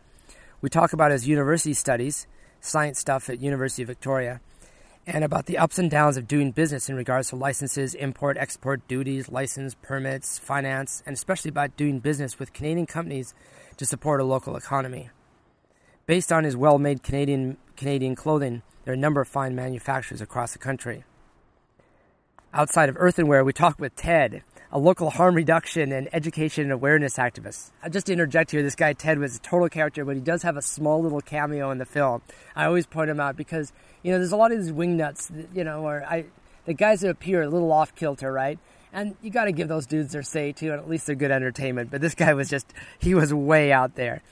We 0.59 0.69
talk 0.69 0.91
about 0.91 1.11
his 1.11 1.27
university 1.27 1.73
studies, 1.73 2.27
science 2.59 2.99
stuff 2.99 3.29
at 3.29 3.39
University 3.39 3.83
of 3.83 3.87
Victoria, 3.87 4.41
and 5.07 5.23
about 5.23 5.45
the 5.45 5.57
ups 5.57 5.77
and 5.77 5.89
downs 5.89 6.17
of 6.17 6.27
doing 6.27 6.51
business 6.51 6.89
in 6.89 6.95
regards 6.95 7.29
to 7.29 7.35
licenses, 7.35 7.93
import, 7.93 8.37
export 8.37 8.87
duties, 8.87 9.29
license, 9.29 9.75
permits, 9.75 10.39
finance, 10.39 11.03
and 11.05 11.13
especially 11.13 11.49
about 11.49 11.77
doing 11.77 11.99
business 11.99 12.39
with 12.39 12.53
Canadian 12.53 12.87
companies 12.87 13.33
to 13.77 13.85
support 13.85 14.19
a 14.19 14.23
local 14.23 14.55
economy. 14.55 15.09
Based 16.07 16.31
on 16.31 16.43
his 16.43 16.57
well 16.57 16.79
made 16.79 17.03
Canadian 17.03 17.57
Canadian 17.75 18.15
clothing, 18.15 18.63
there 18.83 18.93
are 18.93 18.95
a 18.95 18.99
number 18.99 19.21
of 19.21 19.27
fine 19.27 19.55
manufacturers 19.55 20.21
across 20.21 20.53
the 20.53 20.59
country. 20.59 21.03
Outside 22.53 22.89
of 22.89 22.95
earthenware, 22.97 23.43
we 23.43 23.53
talk 23.53 23.79
with 23.79 23.95
Ted, 23.95 24.43
a 24.75 24.77
local 24.77 25.09
harm 25.09 25.35
reduction 25.35 25.93
and 25.93 26.09
education 26.11 26.63
and 26.63 26.71
awareness 26.73 27.15
activist. 27.15 27.71
I 27.81 27.87
just 27.87 28.09
interject 28.09 28.51
here, 28.51 28.61
this 28.61 28.75
guy 28.75 28.91
Ted 28.91 29.19
was 29.19 29.37
a 29.37 29.39
total 29.39 29.69
character, 29.69 30.03
but 30.03 30.17
he 30.17 30.21
does 30.21 30.43
have 30.43 30.57
a 30.57 30.61
small 30.61 31.01
little 31.01 31.21
cameo 31.21 31.71
in 31.71 31.77
the 31.77 31.85
film. 31.85 32.21
I 32.57 32.65
always 32.65 32.85
point 32.85 33.09
him 33.09 33.21
out 33.21 33.37
because, 33.37 33.71
you 34.03 34.11
know, 34.11 34.17
there's 34.17 34.33
a 34.33 34.35
lot 34.35 34.51
of 34.51 34.57
these 34.57 34.73
wingnuts, 34.73 35.29
that, 35.29 35.47
you 35.55 35.63
know, 35.63 35.83
or 35.87 36.03
I, 36.03 36.25
the 36.65 36.73
guys 36.73 36.99
that 36.99 37.09
appear 37.09 37.43
a 37.43 37.47
little 37.47 37.71
off 37.71 37.95
kilter, 37.95 38.33
right? 38.33 38.59
And 38.91 39.15
you 39.21 39.29
got 39.29 39.45
to 39.45 39.53
give 39.53 39.69
those 39.69 39.85
dudes 39.85 40.11
their 40.11 40.23
say 40.23 40.51
too, 40.51 40.73
and 40.73 40.81
at 40.81 40.89
least 40.89 41.07
they're 41.07 41.15
good 41.15 41.31
entertainment. 41.31 41.89
But 41.89 42.01
this 42.01 42.13
guy 42.13 42.33
was 42.33 42.49
just, 42.49 42.73
he 42.99 43.15
was 43.15 43.33
way 43.33 43.71
out 43.71 43.95
there. 43.95 44.23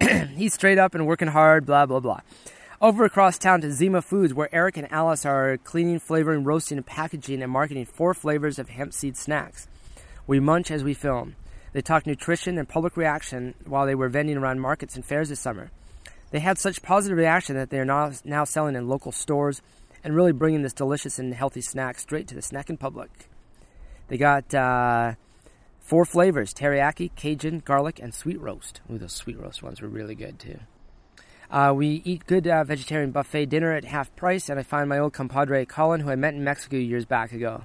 He's 0.36 0.52
straight 0.52 0.78
up 0.78 0.94
and 0.94 1.06
working 1.06 1.28
hard, 1.28 1.64
blah, 1.64 1.86
blah, 1.86 2.00
blah. 2.00 2.20
Over 2.82 3.06
across 3.06 3.38
town 3.38 3.62
to 3.62 3.72
Zima 3.72 4.02
Foods, 4.02 4.34
where 4.34 4.54
Eric 4.54 4.76
and 4.76 4.92
Alice 4.92 5.24
are 5.24 5.56
cleaning, 5.64 5.98
flavoring, 5.98 6.44
roasting, 6.44 6.76
and 6.76 6.86
packaging 6.86 7.42
and 7.42 7.50
marketing 7.50 7.86
four 7.86 8.12
flavors 8.12 8.58
of 8.58 8.68
hemp 8.68 8.92
seed 8.92 9.16
snacks. 9.16 9.66
We 10.28 10.40
munch 10.40 10.70
as 10.70 10.84
we 10.84 10.92
film. 10.92 11.36
They 11.72 11.80
talk 11.80 12.06
nutrition 12.06 12.58
and 12.58 12.68
public 12.68 12.98
reaction 12.98 13.54
while 13.64 13.86
they 13.86 13.94
were 13.94 14.10
vending 14.10 14.36
around 14.36 14.60
markets 14.60 14.94
and 14.94 15.02
fairs 15.02 15.30
this 15.30 15.40
summer. 15.40 15.70
They 16.32 16.40
had 16.40 16.58
such 16.58 16.82
positive 16.82 17.16
reaction 17.16 17.56
that 17.56 17.70
they 17.70 17.78
are 17.78 17.86
now, 17.86 18.12
now 18.24 18.44
selling 18.44 18.76
in 18.76 18.88
local 18.88 19.10
stores 19.10 19.62
and 20.04 20.14
really 20.14 20.32
bringing 20.32 20.62
this 20.62 20.74
delicious 20.74 21.18
and 21.18 21.32
healthy 21.32 21.62
snack 21.62 21.98
straight 21.98 22.28
to 22.28 22.34
the 22.34 22.42
snacking 22.42 22.78
public. 22.78 23.30
They 24.08 24.18
got 24.18 24.54
uh, 24.54 25.14
four 25.80 26.04
flavors 26.04 26.52
teriyaki, 26.52 27.10
Cajun, 27.16 27.62
garlic, 27.64 27.98
and 27.98 28.12
sweet 28.12 28.38
roast. 28.38 28.82
Ooh, 28.92 28.98
those 28.98 29.14
sweet 29.14 29.38
roast 29.38 29.62
ones 29.62 29.80
were 29.80 29.88
really 29.88 30.14
good 30.14 30.38
too. 30.38 30.58
Uh, 31.50 31.72
we 31.74 32.02
eat 32.04 32.26
good 32.26 32.46
uh, 32.46 32.64
vegetarian 32.64 33.12
buffet 33.12 33.46
dinner 33.46 33.72
at 33.72 33.86
half 33.86 34.14
price, 34.14 34.50
and 34.50 34.60
I 34.60 34.62
find 34.62 34.90
my 34.90 34.98
old 34.98 35.14
compadre 35.14 35.64
Colin, 35.64 36.00
who 36.00 36.10
I 36.10 36.16
met 36.16 36.34
in 36.34 36.44
Mexico 36.44 36.76
years 36.76 37.06
back 37.06 37.32
ago. 37.32 37.64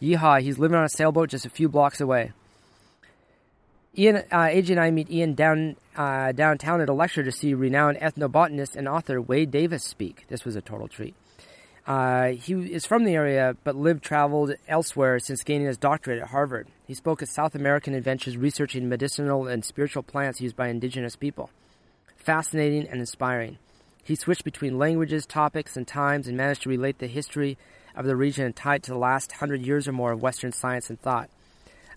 Yeehaw, 0.00 0.40
he's 0.40 0.58
living 0.58 0.76
on 0.76 0.84
a 0.84 0.88
sailboat 0.88 1.30
just 1.30 1.46
a 1.46 1.50
few 1.50 1.68
blocks 1.68 2.00
away. 2.00 2.32
Ian, 3.96 4.16
uh, 4.16 4.46
AJ 4.46 4.70
and 4.70 4.80
I 4.80 4.90
meet 4.92 5.10
Ian 5.10 5.34
down 5.34 5.76
uh, 5.96 6.30
downtown 6.30 6.80
at 6.80 6.88
a 6.88 6.92
lecture 6.92 7.24
to 7.24 7.32
see 7.32 7.54
renowned 7.54 7.98
ethnobotanist 7.98 8.76
and 8.76 8.86
author 8.86 9.20
Wade 9.20 9.50
Davis 9.50 9.82
speak. 9.82 10.24
This 10.28 10.44
was 10.44 10.54
a 10.54 10.60
total 10.60 10.86
treat. 10.86 11.14
Uh, 11.84 12.28
he 12.28 12.52
is 12.52 12.84
from 12.86 13.04
the 13.04 13.14
area, 13.14 13.56
but 13.64 13.74
lived 13.74 14.04
traveled 14.04 14.52
elsewhere 14.68 15.18
since 15.18 15.42
gaining 15.42 15.66
his 15.66 15.78
doctorate 15.78 16.20
at 16.20 16.28
Harvard. 16.28 16.68
He 16.86 16.94
spoke 16.94 17.22
of 17.22 17.28
South 17.30 17.54
American 17.54 17.94
adventures 17.94 18.36
researching 18.36 18.88
medicinal 18.88 19.48
and 19.48 19.64
spiritual 19.64 20.02
plants 20.02 20.40
used 20.40 20.54
by 20.54 20.68
indigenous 20.68 21.16
people. 21.16 21.50
Fascinating 22.16 22.86
and 22.86 23.00
inspiring. 23.00 23.58
He 24.04 24.14
switched 24.14 24.44
between 24.44 24.78
languages, 24.78 25.26
topics, 25.26 25.76
and 25.76 25.88
times 25.88 26.28
and 26.28 26.36
managed 26.36 26.62
to 26.62 26.68
relate 26.68 26.98
the 26.98 27.06
history 27.06 27.56
of 27.98 28.06
the 28.06 28.16
region 28.16 28.46
and 28.46 28.54
tie 28.54 28.76
it 28.76 28.84
to 28.84 28.92
the 28.92 28.98
last 28.98 29.32
hundred 29.32 29.66
years 29.66 29.88
or 29.88 29.92
more 29.92 30.12
of 30.12 30.22
Western 30.22 30.52
science 30.52 30.88
and 30.88 31.00
thought. 31.00 31.28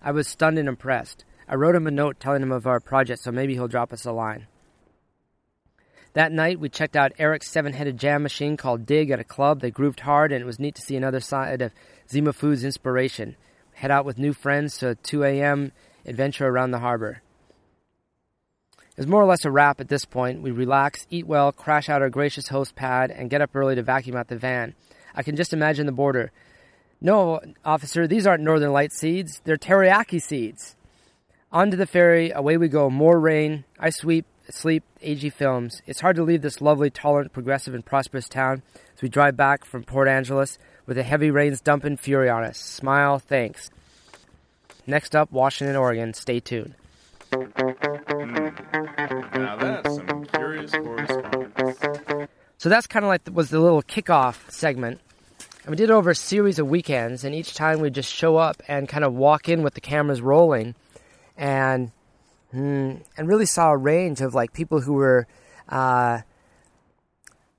I 0.02 0.12
was 0.12 0.28
stunned 0.28 0.58
and 0.58 0.68
impressed. 0.68 1.24
I 1.48 1.56
wrote 1.56 1.76
him 1.76 1.86
a 1.86 1.92
note 1.92 2.20
telling 2.20 2.42
him 2.42 2.52
of 2.52 2.66
our 2.66 2.80
project, 2.80 3.22
so 3.22 3.32
maybe 3.32 3.54
he'll 3.54 3.68
drop 3.68 3.94
us 3.94 4.06
a 4.06 4.12
line. 4.12 4.48
That 6.14 6.32
night, 6.32 6.60
we 6.60 6.70
checked 6.70 6.96
out 6.96 7.14
Eric's 7.20 7.52
seven 7.52 7.74
headed 7.74 7.98
jam 7.98 8.24
machine 8.24 8.58
called 8.58 8.86
Dig 8.86 9.12
at 9.12 9.20
a 9.20 9.24
club. 9.24 9.62
They 9.62 9.70
grooved 9.70 10.02
hard, 10.02 10.32
and 10.32 10.42
it 10.42 10.46
was 10.46 10.60
neat 10.60 10.76
to 10.76 10.82
see 10.82 10.96
another 10.96 11.20
side 11.20 11.62
of 11.62 11.72
Zima 12.10 12.34
Food's 12.34 12.66
inspiration. 12.66 13.36
Head 13.74 13.92
out 13.92 14.04
with 14.04 14.18
new 14.18 14.34
friends 14.34 14.78
to 14.80 14.90
a 14.90 14.96
2 14.96 15.24
a.m. 15.24 15.72
adventure 16.06 16.48
around 16.48 16.72
the 16.72 16.80
harbor. 16.80 17.22
It 18.80 18.98
was 18.98 19.08
more 19.08 19.22
or 19.22 19.26
less 19.26 19.46
a 19.46 19.52
wrap 19.52 19.80
at 19.80 19.88
this 19.88 20.04
point. 20.04 20.42
We 20.42 20.52
relax, 20.52 21.08
eat 21.10 21.28
well, 21.28 21.52
crash 21.52 21.88
out 21.88 22.02
our 22.02 22.10
gracious 22.10 22.50
host 22.50 22.76
pad, 22.76 23.12
and 23.12 23.30
get 23.30 23.42
up 23.42 23.56
early 23.56 23.76
to 23.76 23.84
vacuum 23.84 24.18
out 24.18 24.28
the 24.28 24.38
van. 24.38 24.76
I 25.16 25.24
can 25.24 25.36
just 25.36 25.54
imagine 25.54 25.86
the 25.86 25.92
border. 25.92 26.32
No, 27.00 27.42
officer, 27.66 28.08
these 28.08 28.28
aren't 28.28 28.44
Northern 28.44 28.72
Light 28.72 28.92
seeds. 28.92 29.42
They're 29.44 29.58
teriyaki 29.58 30.22
seeds. 30.22 30.76
Onto 31.52 31.76
the 31.76 31.88
ferry, 31.88 32.32
away 32.32 32.58
we 32.58 32.70
go. 32.70 32.90
More 32.90 33.20
rain. 33.20 33.66
I 33.80 33.90
sweep, 33.90 34.26
sleep, 34.50 34.84
AG 35.02 35.30
Films. 35.32 35.82
It's 35.86 36.02
hard 36.02 36.16
to 36.16 36.24
leave 36.24 36.42
this 36.42 36.62
lovely, 36.62 36.90
tolerant, 36.90 37.34
progressive, 37.34 37.74
and 37.74 37.86
prosperous 37.86 38.30
town 38.30 38.62
as 38.96 39.02
we 39.02 39.10
drive 39.10 39.36
back 39.36 39.66
from 39.66 39.84
Port 39.84 40.08
Angeles 40.08 40.58
with 40.86 40.98
the 40.98 41.04
heavy 41.04 41.32
rains 41.32 41.60
dumping 41.60 41.98
fury 41.98 42.30
on 42.30 42.44
us. 42.44 42.58
Smile, 42.58 43.20
thanks. 43.20 43.70
Next 44.88 45.16
up, 45.16 45.32
Washington, 45.32 45.76
Oregon. 45.76 46.14
Stay 46.14 46.40
tuned. 46.40 46.76
Hmm. 47.34 47.42
Now 49.34 49.56
that's 49.58 49.96
some 49.96 50.26
curious 50.26 50.72
correspondence. 50.72 51.41
So 52.62 52.70
that's 52.70 52.86
kind 52.86 53.04
of 53.04 53.10
like 53.10 53.22
was 53.34 53.50
the 53.50 53.60
little 53.60 53.82
kickoff 53.82 54.52
segment. 54.52 55.02
And 55.64 55.72
we 55.72 55.76
did 55.76 55.90
it 55.90 55.94
over 55.94 56.12
a 56.12 56.16
series 56.16 56.60
of 56.60 56.68
weekends, 56.68 57.24
and 57.24 57.34
each 57.34 57.56
time 57.56 57.80
we 57.80 57.90
just 57.90 58.14
show 58.14 58.38
up 58.38 58.62
and 58.68 58.88
kind 58.88 59.04
of 59.04 59.16
walk 59.16 59.50
in 59.50 59.64
with 59.64 59.74
the 59.74 59.82
cameras 59.82 60.22
rolling, 60.22 60.76
and 61.36 61.92
mm, 62.54 63.02
and 63.18 63.28
really 63.28 63.48
saw 63.48 63.72
a 63.72 63.78
range 63.78 64.22
of 64.22 64.36
like 64.36 64.54
people 64.54 64.80
who 64.80 64.94
were 64.94 65.26
uh, 65.70 66.20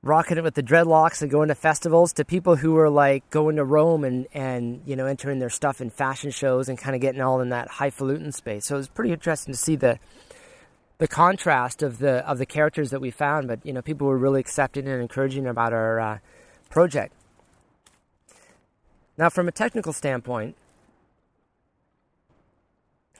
rocking 0.04 0.38
it 0.38 0.44
with 0.44 0.54
the 0.54 0.62
dreadlocks 0.62 1.20
and 1.20 1.32
going 1.32 1.48
to 1.48 1.56
festivals, 1.56 2.12
to 2.12 2.24
people 2.24 2.54
who 2.54 2.70
were 2.70 2.88
like 2.88 3.28
going 3.30 3.56
to 3.56 3.64
Rome 3.64 4.04
and 4.04 4.28
and 4.32 4.82
you 4.86 4.94
know 4.94 5.06
entering 5.06 5.40
their 5.40 5.50
stuff 5.50 5.80
in 5.80 5.90
fashion 5.90 6.30
shows 6.30 6.68
and 6.68 6.78
kind 6.78 6.94
of 6.94 7.00
getting 7.00 7.20
all 7.20 7.40
in 7.40 7.48
that 7.48 7.66
highfalutin 7.66 8.30
space. 8.30 8.66
So 8.66 8.76
it 8.76 8.78
was 8.78 8.88
pretty 8.88 9.12
interesting 9.12 9.52
to 9.52 9.58
see 9.58 9.74
the 9.74 9.98
the 10.98 11.08
contrast 11.08 11.82
of 11.82 11.98
the 11.98 12.28
of 12.28 12.38
the 12.38 12.46
characters 12.46 12.90
that 12.90 13.00
we 13.00 13.10
found, 13.10 13.48
but 13.48 13.64
you 13.64 13.72
know, 13.72 13.82
people 13.82 14.06
were 14.06 14.18
really 14.18 14.40
accepting 14.40 14.86
and 14.86 15.00
encouraging 15.00 15.46
about 15.46 15.72
our 15.72 16.00
uh, 16.00 16.18
project. 16.70 17.14
Now, 19.18 19.28
from 19.28 19.48
a 19.48 19.52
technical 19.52 19.92
standpoint, 19.92 20.56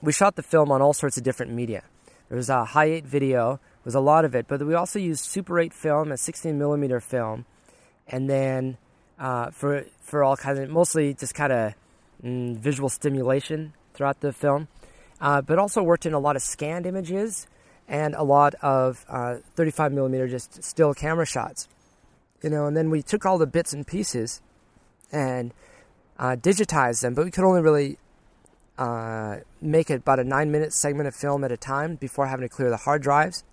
we 0.00 0.12
shot 0.12 0.36
the 0.36 0.42
film 0.42 0.70
on 0.70 0.80
all 0.80 0.92
sorts 0.92 1.16
of 1.16 1.22
different 1.22 1.52
media. 1.52 1.84
There 2.28 2.36
was 2.36 2.48
a 2.48 2.66
Hi8 2.70 3.04
video, 3.04 3.60
was 3.84 3.94
a 3.94 4.00
lot 4.00 4.24
of 4.24 4.34
it, 4.34 4.46
but 4.48 4.64
we 4.64 4.74
also 4.74 4.98
used 4.98 5.24
Super 5.24 5.60
8 5.60 5.72
film, 5.72 6.12
a 6.12 6.16
16 6.16 6.58
millimeter 6.58 7.00
film, 7.00 7.44
and 8.06 8.28
then 8.28 8.78
uh, 9.18 9.50
for 9.50 9.84
for 10.00 10.24
all 10.24 10.36
kinds 10.36 10.58
of 10.58 10.70
mostly 10.70 11.14
just 11.14 11.34
kind 11.34 11.52
of 11.52 11.74
mm, 12.24 12.56
visual 12.56 12.88
stimulation 12.88 13.74
throughout 13.94 14.20
the 14.20 14.32
film, 14.32 14.68
uh, 15.20 15.42
but 15.42 15.58
also 15.58 15.82
worked 15.82 16.06
in 16.06 16.14
a 16.14 16.18
lot 16.18 16.36
of 16.36 16.42
scanned 16.42 16.86
images 16.86 17.46
and 17.92 18.14
a 18.14 18.22
lot 18.22 18.54
of 18.62 19.04
uh, 19.10 19.36
35 19.54 19.92
millimeter 19.92 20.26
just 20.26 20.64
still 20.64 20.94
camera 20.94 21.26
shots. 21.26 21.68
You 22.42 22.48
know, 22.48 22.66
and 22.66 22.74
then 22.74 22.88
we 22.88 23.02
took 23.02 23.26
all 23.26 23.36
the 23.36 23.46
bits 23.46 23.74
and 23.74 23.86
pieces 23.86 24.40
and 25.12 25.52
uh, 26.18 26.34
digitized 26.36 27.02
them, 27.02 27.12
but 27.12 27.26
we 27.26 27.30
could 27.30 27.44
only 27.44 27.60
really 27.60 27.98
uh, 28.78 29.36
make 29.60 29.90
it 29.90 29.96
about 29.96 30.18
a 30.18 30.24
nine 30.24 30.50
minute 30.50 30.72
segment 30.72 31.06
of 31.06 31.14
film 31.14 31.44
at 31.44 31.52
a 31.52 31.56
time 31.58 31.96
before 31.96 32.26
having 32.26 32.48
to 32.48 32.52
clear 32.52 32.70
the 32.70 32.78
hard 32.78 33.02
drives. 33.02 33.44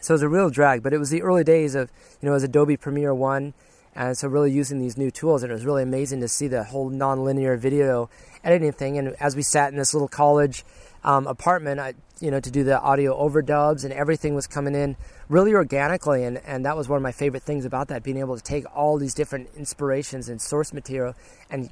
So 0.00 0.14
it 0.14 0.16
was 0.16 0.22
a 0.22 0.28
real 0.28 0.48
drag, 0.48 0.82
but 0.82 0.94
it 0.94 0.98
was 0.98 1.10
the 1.10 1.22
early 1.22 1.44
days 1.44 1.74
of, 1.74 1.92
you 2.20 2.28
know, 2.28 2.34
as 2.34 2.42
Adobe 2.42 2.78
Premiere 2.78 3.14
1, 3.14 3.52
and 3.94 4.16
so 4.16 4.28
really 4.28 4.50
using 4.50 4.78
these 4.78 4.96
new 4.96 5.10
tools, 5.10 5.42
and 5.42 5.50
it 5.50 5.54
was 5.54 5.64
really 5.64 5.82
amazing 5.82 6.20
to 6.20 6.28
see 6.28 6.48
the 6.48 6.64
whole 6.64 6.88
non-linear 6.88 7.56
video 7.56 8.08
editing 8.42 8.72
thing. 8.72 8.98
And 8.98 9.14
as 9.20 9.36
we 9.36 9.42
sat 9.42 9.70
in 9.72 9.78
this 9.78 9.92
little 9.92 10.08
college 10.08 10.64
um, 11.04 11.26
apartment, 11.26 11.80
I, 11.80 11.94
you 12.20 12.30
know, 12.30 12.40
to 12.40 12.50
do 12.50 12.64
the 12.64 12.80
audio 12.80 13.16
overdubs, 13.16 13.84
and 13.84 13.92
everything 13.92 14.34
was 14.34 14.46
coming 14.46 14.74
in 14.74 14.96
really 15.28 15.52
organically, 15.52 16.24
and, 16.24 16.38
and 16.38 16.64
that 16.64 16.76
was 16.76 16.88
one 16.88 16.96
of 16.96 17.02
my 17.02 17.12
favorite 17.12 17.42
things 17.42 17.64
about 17.64 17.88
that, 17.88 18.02
being 18.02 18.18
able 18.18 18.36
to 18.36 18.42
take 18.42 18.64
all 18.74 18.98
these 18.98 19.14
different 19.14 19.48
inspirations 19.56 20.28
and 20.28 20.40
source 20.40 20.72
material 20.72 21.14
and 21.50 21.70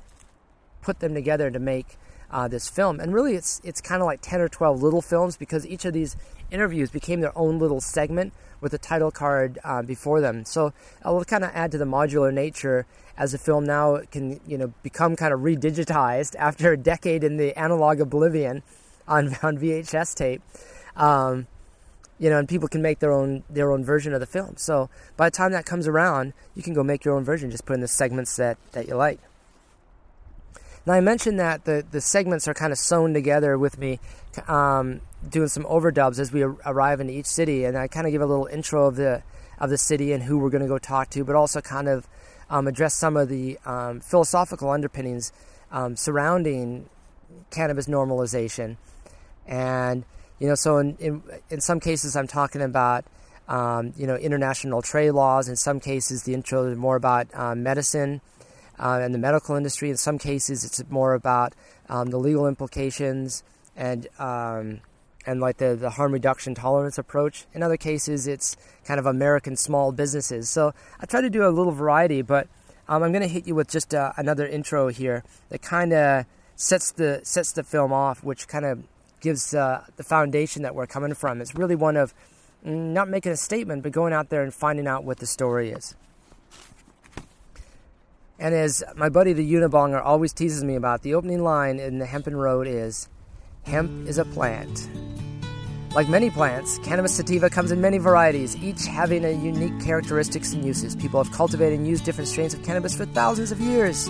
put 0.82 1.00
them 1.00 1.14
together 1.14 1.50
to 1.50 1.58
make 1.58 1.96
uh, 2.30 2.48
this 2.48 2.68
film. 2.68 3.00
And 3.00 3.12
really, 3.12 3.34
it's 3.34 3.60
it's 3.64 3.80
kind 3.80 4.02
of 4.02 4.06
like 4.06 4.20
ten 4.22 4.40
or 4.40 4.48
twelve 4.48 4.82
little 4.82 5.02
films 5.02 5.36
because 5.36 5.66
each 5.66 5.84
of 5.84 5.92
these 5.92 6.16
interviews 6.50 6.90
became 6.90 7.20
their 7.20 7.36
own 7.36 7.58
little 7.58 7.80
segment 7.80 8.32
with 8.60 8.74
a 8.74 8.78
title 8.78 9.10
card 9.10 9.58
uh, 9.64 9.82
before 9.82 10.20
them. 10.20 10.44
So 10.44 10.72
I'll 11.04 11.24
kind 11.24 11.44
of 11.44 11.50
add 11.54 11.72
to 11.72 11.78
the 11.78 11.84
modular 11.84 12.32
nature 12.32 12.86
as 13.16 13.32
the 13.32 13.38
film 13.38 13.64
now 13.64 14.00
can 14.10 14.40
you 14.46 14.58
know 14.58 14.72
become 14.82 15.16
kind 15.16 15.32
of 15.32 15.40
redigitized 15.40 16.34
after 16.38 16.72
a 16.72 16.76
decade 16.76 17.24
in 17.24 17.36
the 17.36 17.56
analog 17.58 18.00
oblivion 18.00 18.62
on 19.08 19.36
on 19.42 19.58
VHS 19.58 20.14
tape. 20.14 20.42
Um, 20.96 21.46
you 22.18 22.28
know, 22.28 22.38
and 22.38 22.46
people 22.46 22.68
can 22.68 22.82
make 22.82 22.98
their 22.98 23.12
own 23.12 23.44
their 23.48 23.72
own 23.72 23.82
version 23.82 24.12
of 24.12 24.20
the 24.20 24.26
film. 24.26 24.56
So 24.56 24.90
by 25.16 25.28
the 25.28 25.36
time 25.36 25.52
that 25.52 25.64
comes 25.64 25.88
around, 25.88 26.34
you 26.54 26.62
can 26.62 26.74
go 26.74 26.84
make 26.84 27.04
your 27.04 27.16
own 27.16 27.24
version. 27.24 27.50
Just 27.50 27.64
put 27.64 27.74
in 27.74 27.80
the 27.80 27.88
segments 27.88 28.36
that 28.36 28.58
that 28.72 28.86
you 28.86 28.94
like. 28.94 29.20
Now, 30.86 30.94
I 30.94 31.00
mentioned 31.00 31.38
that 31.38 31.64
the, 31.64 31.84
the 31.90 32.00
segments 32.00 32.48
are 32.48 32.54
kind 32.54 32.72
of 32.72 32.78
sewn 32.78 33.12
together 33.12 33.58
with 33.58 33.78
me, 33.78 34.00
um, 34.48 35.02
doing 35.28 35.48
some 35.48 35.64
overdubs 35.64 36.18
as 36.18 36.32
we 36.32 36.42
arrive 36.42 37.00
into 37.00 37.12
each 37.12 37.26
city, 37.26 37.64
and 37.64 37.76
I 37.76 37.86
kind 37.86 38.06
of 38.06 38.12
give 38.12 38.22
a 38.22 38.26
little 38.26 38.46
intro 38.46 38.86
of 38.86 38.96
the 38.96 39.22
of 39.58 39.68
the 39.68 39.76
city 39.76 40.12
and 40.12 40.22
who 40.22 40.38
we're 40.38 40.48
going 40.48 40.62
to 40.62 40.68
go 40.68 40.78
talk 40.78 41.10
to, 41.10 41.22
but 41.22 41.36
also 41.36 41.60
kind 41.60 41.86
of 41.86 42.08
um, 42.48 42.66
address 42.66 42.94
some 42.94 43.14
of 43.14 43.28
the 43.28 43.58
um, 43.66 44.00
philosophical 44.00 44.70
underpinnings 44.70 45.32
um, 45.70 45.96
surrounding 45.96 46.88
cannabis 47.50 47.86
normalization. 47.86 48.78
And 49.46 50.04
you 50.38 50.48
know, 50.48 50.54
so 50.54 50.78
in 50.78 50.96
in, 50.98 51.22
in 51.50 51.60
some 51.60 51.78
cases, 51.78 52.16
I'm 52.16 52.26
talking 52.26 52.62
about 52.62 53.04
um, 53.48 53.92
you 53.98 54.06
know 54.06 54.16
international 54.16 54.80
trade 54.80 55.10
laws. 55.10 55.46
In 55.46 55.56
some 55.56 55.78
cases, 55.78 56.22
the 56.22 56.32
intro 56.32 56.64
is 56.64 56.78
more 56.78 56.96
about 56.96 57.26
uh, 57.34 57.54
medicine 57.54 58.22
uh, 58.80 58.98
and 59.00 59.14
the 59.14 59.18
medical 59.18 59.54
industry. 59.54 59.90
In 59.90 59.96
some 59.96 60.18
cases, 60.18 60.64
it's 60.64 60.82
more 60.90 61.14
about 61.14 61.54
um, 61.88 62.10
the 62.10 62.18
legal 62.18 62.48
implications 62.48 63.44
and 63.76 64.08
um, 64.18 64.80
and 65.26 65.40
like 65.40 65.58
the, 65.58 65.76
the 65.76 65.90
harm 65.90 66.12
reduction 66.12 66.54
tolerance 66.54 66.96
approach. 66.96 67.44
In 67.52 67.62
other 67.62 67.76
cases, 67.76 68.26
it's 68.26 68.56
kind 68.84 68.98
of 68.98 69.06
American 69.06 69.54
small 69.56 69.92
businesses. 69.92 70.48
So 70.48 70.72
I 70.98 71.06
try 71.06 71.20
to 71.20 71.30
do 71.30 71.46
a 71.46 71.50
little 71.50 71.72
variety, 71.72 72.22
but 72.22 72.48
um, 72.88 73.02
I'm 73.02 73.12
going 73.12 73.22
to 73.22 73.28
hit 73.28 73.46
you 73.46 73.54
with 73.54 73.68
just 73.68 73.94
uh, 73.94 74.12
another 74.16 74.46
intro 74.46 74.88
here 74.88 75.22
that 75.50 75.60
kind 75.60 75.92
of 75.92 76.24
sets 76.56 76.92
the 76.92 77.20
sets 77.22 77.52
the 77.52 77.62
film 77.62 77.92
off, 77.92 78.24
which 78.24 78.48
kind 78.48 78.64
of 78.64 78.82
gives 79.20 79.54
uh, 79.54 79.84
the 79.96 80.02
foundation 80.02 80.62
that 80.62 80.74
we're 80.74 80.86
coming 80.86 81.14
from. 81.14 81.40
It's 81.42 81.54
really 81.54 81.76
one 81.76 81.96
of 81.96 82.14
not 82.62 83.08
making 83.08 83.32
a 83.32 83.36
statement, 83.36 83.82
but 83.82 83.92
going 83.92 84.12
out 84.12 84.30
there 84.30 84.42
and 84.42 84.52
finding 84.52 84.86
out 84.86 85.04
what 85.04 85.18
the 85.18 85.26
story 85.26 85.70
is. 85.70 85.94
And 88.40 88.54
as 88.54 88.82
my 88.96 89.10
buddy 89.10 89.34
the 89.34 89.52
Unibonger 89.52 90.02
always 90.02 90.32
teases 90.32 90.64
me 90.64 90.74
about, 90.74 91.02
the 91.02 91.14
opening 91.14 91.44
line 91.44 91.78
in 91.78 91.98
the 91.98 92.06
Hempen 92.06 92.34
Road 92.34 92.66
is 92.66 93.06
Hemp 93.64 94.08
is 94.08 94.16
a 94.16 94.24
plant. 94.24 94.88
Like 95.94 96.08
many 96.08 96.30
plants, 96.30 96.78
cannabis 96.78 97.14
sativa 97.14 97.50
comes 97.50 97.70
in 97.70 97.82
many 97.82 97.98
varieties, 97.98 98.56
each 98.56 98.86
having 98.86 99.26
a 99.26 99.30
unique 99.30 99.78
characteristics 99.80 100.54
and 100.54 100.64
uses. 100.64 100.96
People 100.96 101.22
have 101.22 101.30
cultivated 101.34 101.78
and 101.80 101.86
used 101.86 102.04
different 102.04 102.28
strains 102.28 102.54
of 102.54 102.62
cannabis 102.62 102.96
for 102.96 103.04
thousands 103.04 103.52
of 103.52 103.60
years. 103.60 104.08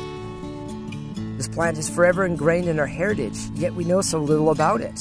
This 1.37 1.49
plant 1.49 1.77
is 1.77 1.91
forever 1.91 2.25
ingrained 2.25 2.69
in 2.69 2.79
our 2.79 2.87
heritage, 2.87 3.37
yet 3.55 3.75
we 3.75 3.83
know 3.83 4.01
so 4.01 4.21
little 4.21 4.51
about 4.51 4.81
it. 4.81 4.97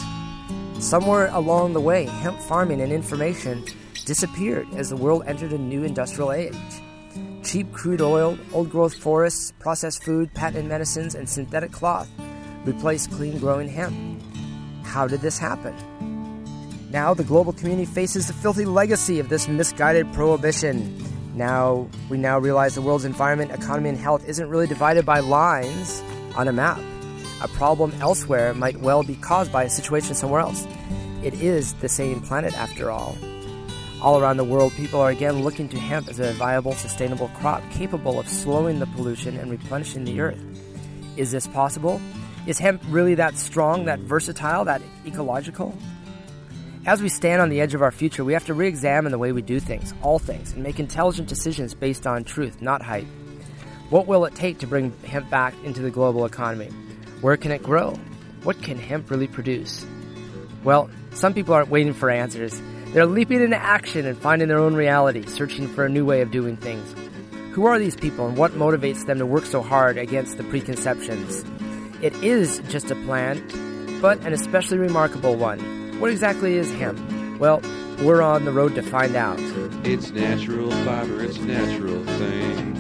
Somewhere 0.80 1.28
along 1.34 1.74
the 1.74 1.82
way, 1.82 2.06
hemp 2.06 2.40
farming 2.40 2.82
and 2.82 2.92
information 2.92 3.64
disappeared 4.06 4.68
as 4.74 4.90
the 4.90 4.98
world 4.98 5.22
entered 5.28 5.52
a 5.52 5.58
new 5.58 5.84
industrial 5.84 6.32
age. 6.32 6.56
Cheap 7.50 7.74
crude 7.74 8.00
oil, 8.00 8.38
old 8.54 8.70
growth 8.70 8.94
forests, 8.94 9.54
processed 9.58 10.04
food, 10.04 10.32
patented 10.36 10.70
medicines, 10.70 11.16
and 11.16 11.28
synthetic 11.28 11.72
cloth 11.72 12.08
replaced 12.64 13.10
clean 13.10 13.40
growing 13.40 13.68
hemp. 13.68 14.22
How 14.84 15.08
did 15.08 15.22
this 15.22 15.40
happen? 15.40 15.74
Now 16.92 17.16
the 17.16 17.24
global 17.24 17.52
community 17.54 17.88
faces 17.88 18.28
the 18.28 18.34
filthy 18.34 18.66
legacy 18.66 19.20
of 19.20 19.30
this 19.30 19.48
misguided 19.48 20.14
prohibition. 20.14 20.96
Now 21.36 21.90
we 22.08 22.20
now 22.20 22.38
realize 22.38 22.76
the 22.76 22.84
world's 22.84 23.04
environment, 23.04 23.50
economy, 23.50 23.90
and 23.90 23.98
health 23.98 24.30
isn't 24.30 24.48
really 24.48 24.68
divided 24.68 25.04
by 25.04 25.20
lines 25.20 26.04
on 26.36 26.48
a 26.48 26.54
map. 26.54 26.80
A 27.42 27.48
problem 27.48 27.92
elsewhere 28.00 28.54
might 28.54 28.78
well 28.78 29.02
be 29.02 29.16
caused 29.16 29.52
by 29.52 29.64
a 29.64 29.72
situation 29.72 30.14
somewhere 30.14 30.42
else. 30.42 30.68
It 31.24 31.34
is 31.34 31.74
the 31.74 31.90
same 31.90 32.22
planet 32.22 32.56
after 32.56 32.92
all. 32.92 33.18
All 34.02 34.18
around 34.18 34.38
the 34.38 34.46
world, 34.46 34.72
people 34.74 35.02
are 35.02 35.10
again 35.10 35.44
looking 35.44 35.68
to 35.70 35.78
hemp 35.78 36.08
as 36.08 36.20
a 36.20 36.32
viable, 36.34 36.72
sustainable 36.72 37.28
crop 37.36 37.62
capable 37.72 38.18
of 38.18 38.30
slowing 38.30 38.80
the 38.80 38.86
pollution 38.88 39.36
and 39.36 39.52
replenishing 39.52 40.06
the 40.06 40.22
earth. 40.22 40.40
Is 41.18 41.32
this 41.32 41.48
possible? 41.48 42.00
Is 42.48 42.58
hemp 42.58 42.82
really 42.88 43.16
that 43.16 43.36
strong, 43.36 43.86
that 43.86 44.00
versatile, 44.00 44.64
that 44.66 44.82
ecological? 45.06 45.78
As 46.86 47.02
we 47.02 47.10
stand 47.10 47.42
on 47.42 47.50
the 47.50 47.60
edge 47.60 47.74
of 47.74 47.82
our 47.82 47.92
future, 47.92 48.24
we 48.24 48.32
have 48.32 48.46
to 48.46 48.54
re 48.54 48.70
examine 48.70 49.12
the 49.12 49.18
way 49.18 49.34
we 49.34 49.42
do 49.42 49.60
things, 49.60 49.94
all 50.02 50.18
things, 50.18 50.54
and 50.54 50.64
make 50.64 50.80
intelligent 50.80 51.28
decisions 51.28 51.74
based 51.74 52.08
on 52.08 52.24
truth, 52.24 52.62
not 52.62 52.82
hype. 52.82 53.06
What 53.90 54.08
will 54.08 54.24
it 54.24 54.34
take 54.34 54.60
to 54.60 54.68
bring 54.68 54.94
hemp 55.04 55.30
back 55.30 55.54
into 55.66 55.82
the 55.82 55.92
global 55.92 56.24
economy? 56.24 56.70
Where 57.20 57.36
can 57.36 57.52
it 57.52 57.62
grow? 57.62 58.00
What 58.44 58.62
can 58.62 58.78
hemp 58.78 59.12
really 59.12 59.28
produce? 59.28 59.86
Well, 60.64 60.90
some 61.12 61.34
people 61.34 61.54
aren't 61.54 61.70
waiting 61.70 61.94
for 61.94 62.10
answers. 62.10 62.62
They're 62.92 63.06
leaping 63.06 63.42
into 63.42 63.56
action 63.56 64.08
and 64.08 64.18
finding 64.18 64.48
their 64.48 64.58
own 64.58 64.74
reality, 64.74 65.24
searching 65.28 65.68
for 65.68 65.86
a 65.86 65.90
new 65.90 66.06
way 66.06 66.22
of 66.22 66.32
doing 66.32 66.58
things. 66.58 66.96
Who 67.54 67.68
are 67.68 67.78
these 67.78 67.96
people 67.96 68.28
and 68.28 68.36
what 68.36 68.54
motivates 68.54 69.06
them 69.06 69.20
to 69.20 69.28
work 69.28 69.46
so 69.46 69.62
hard 69.62 70.00
against 70.00 70.38
the 70.38 70.44
preconceptions? 70.46 71.46
It 72.02 72.16
is 72.24 72.60
just 72.70 72.90
a 72.90 72.96
plant, 72.96 73.44
but 74.02 74.20
an 74.26 74.34
especially 74.34 74.80
remarkable 74.80 75.36
one. 75.36 75.60
What 76.00 76.10
exactly 76.10 76.56
is 76.56 76.72
hemp? 76.74 77.00
Well, 77.40 77.62
we're 78.02 78.24
on 78.24 78.46
the 78.46 78.52
road 78.52 78.74
to 78.74 78.82
find 78.82 79.16
out. 79.16 79.38
It's 79.86 80.10
natural 80.10 80.72
fiber, 80.72 81.22
it's 81.22 81.38
natural 81.38 82.04
thing. 82.04 82.76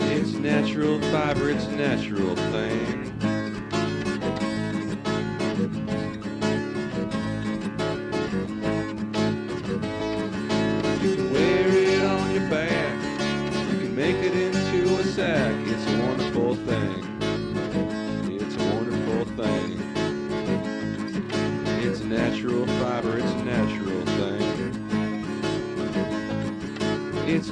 It's 0.00 0.32
natural 0.34 1.00
fiber, 1.10 1.50
it's 1.50 1.66
natural 1.66 2.36
thing. 2.36 3.03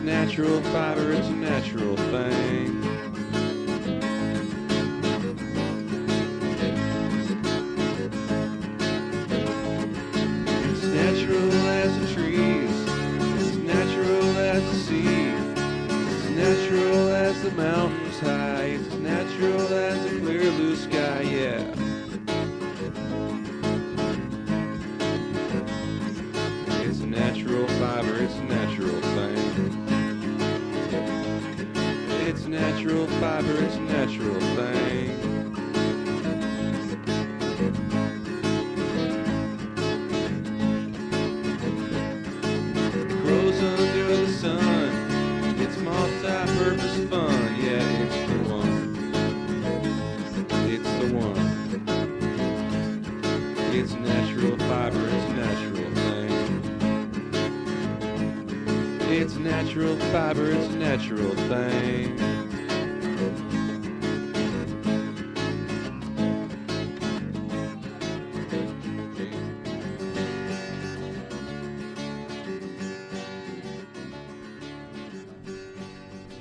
Natural 0.02 0.60
fiber, 0.64 1.12
it's 1.12 1.28
a 1.28 1.32
natural 1.32 1.96
thing. 1.96 2.81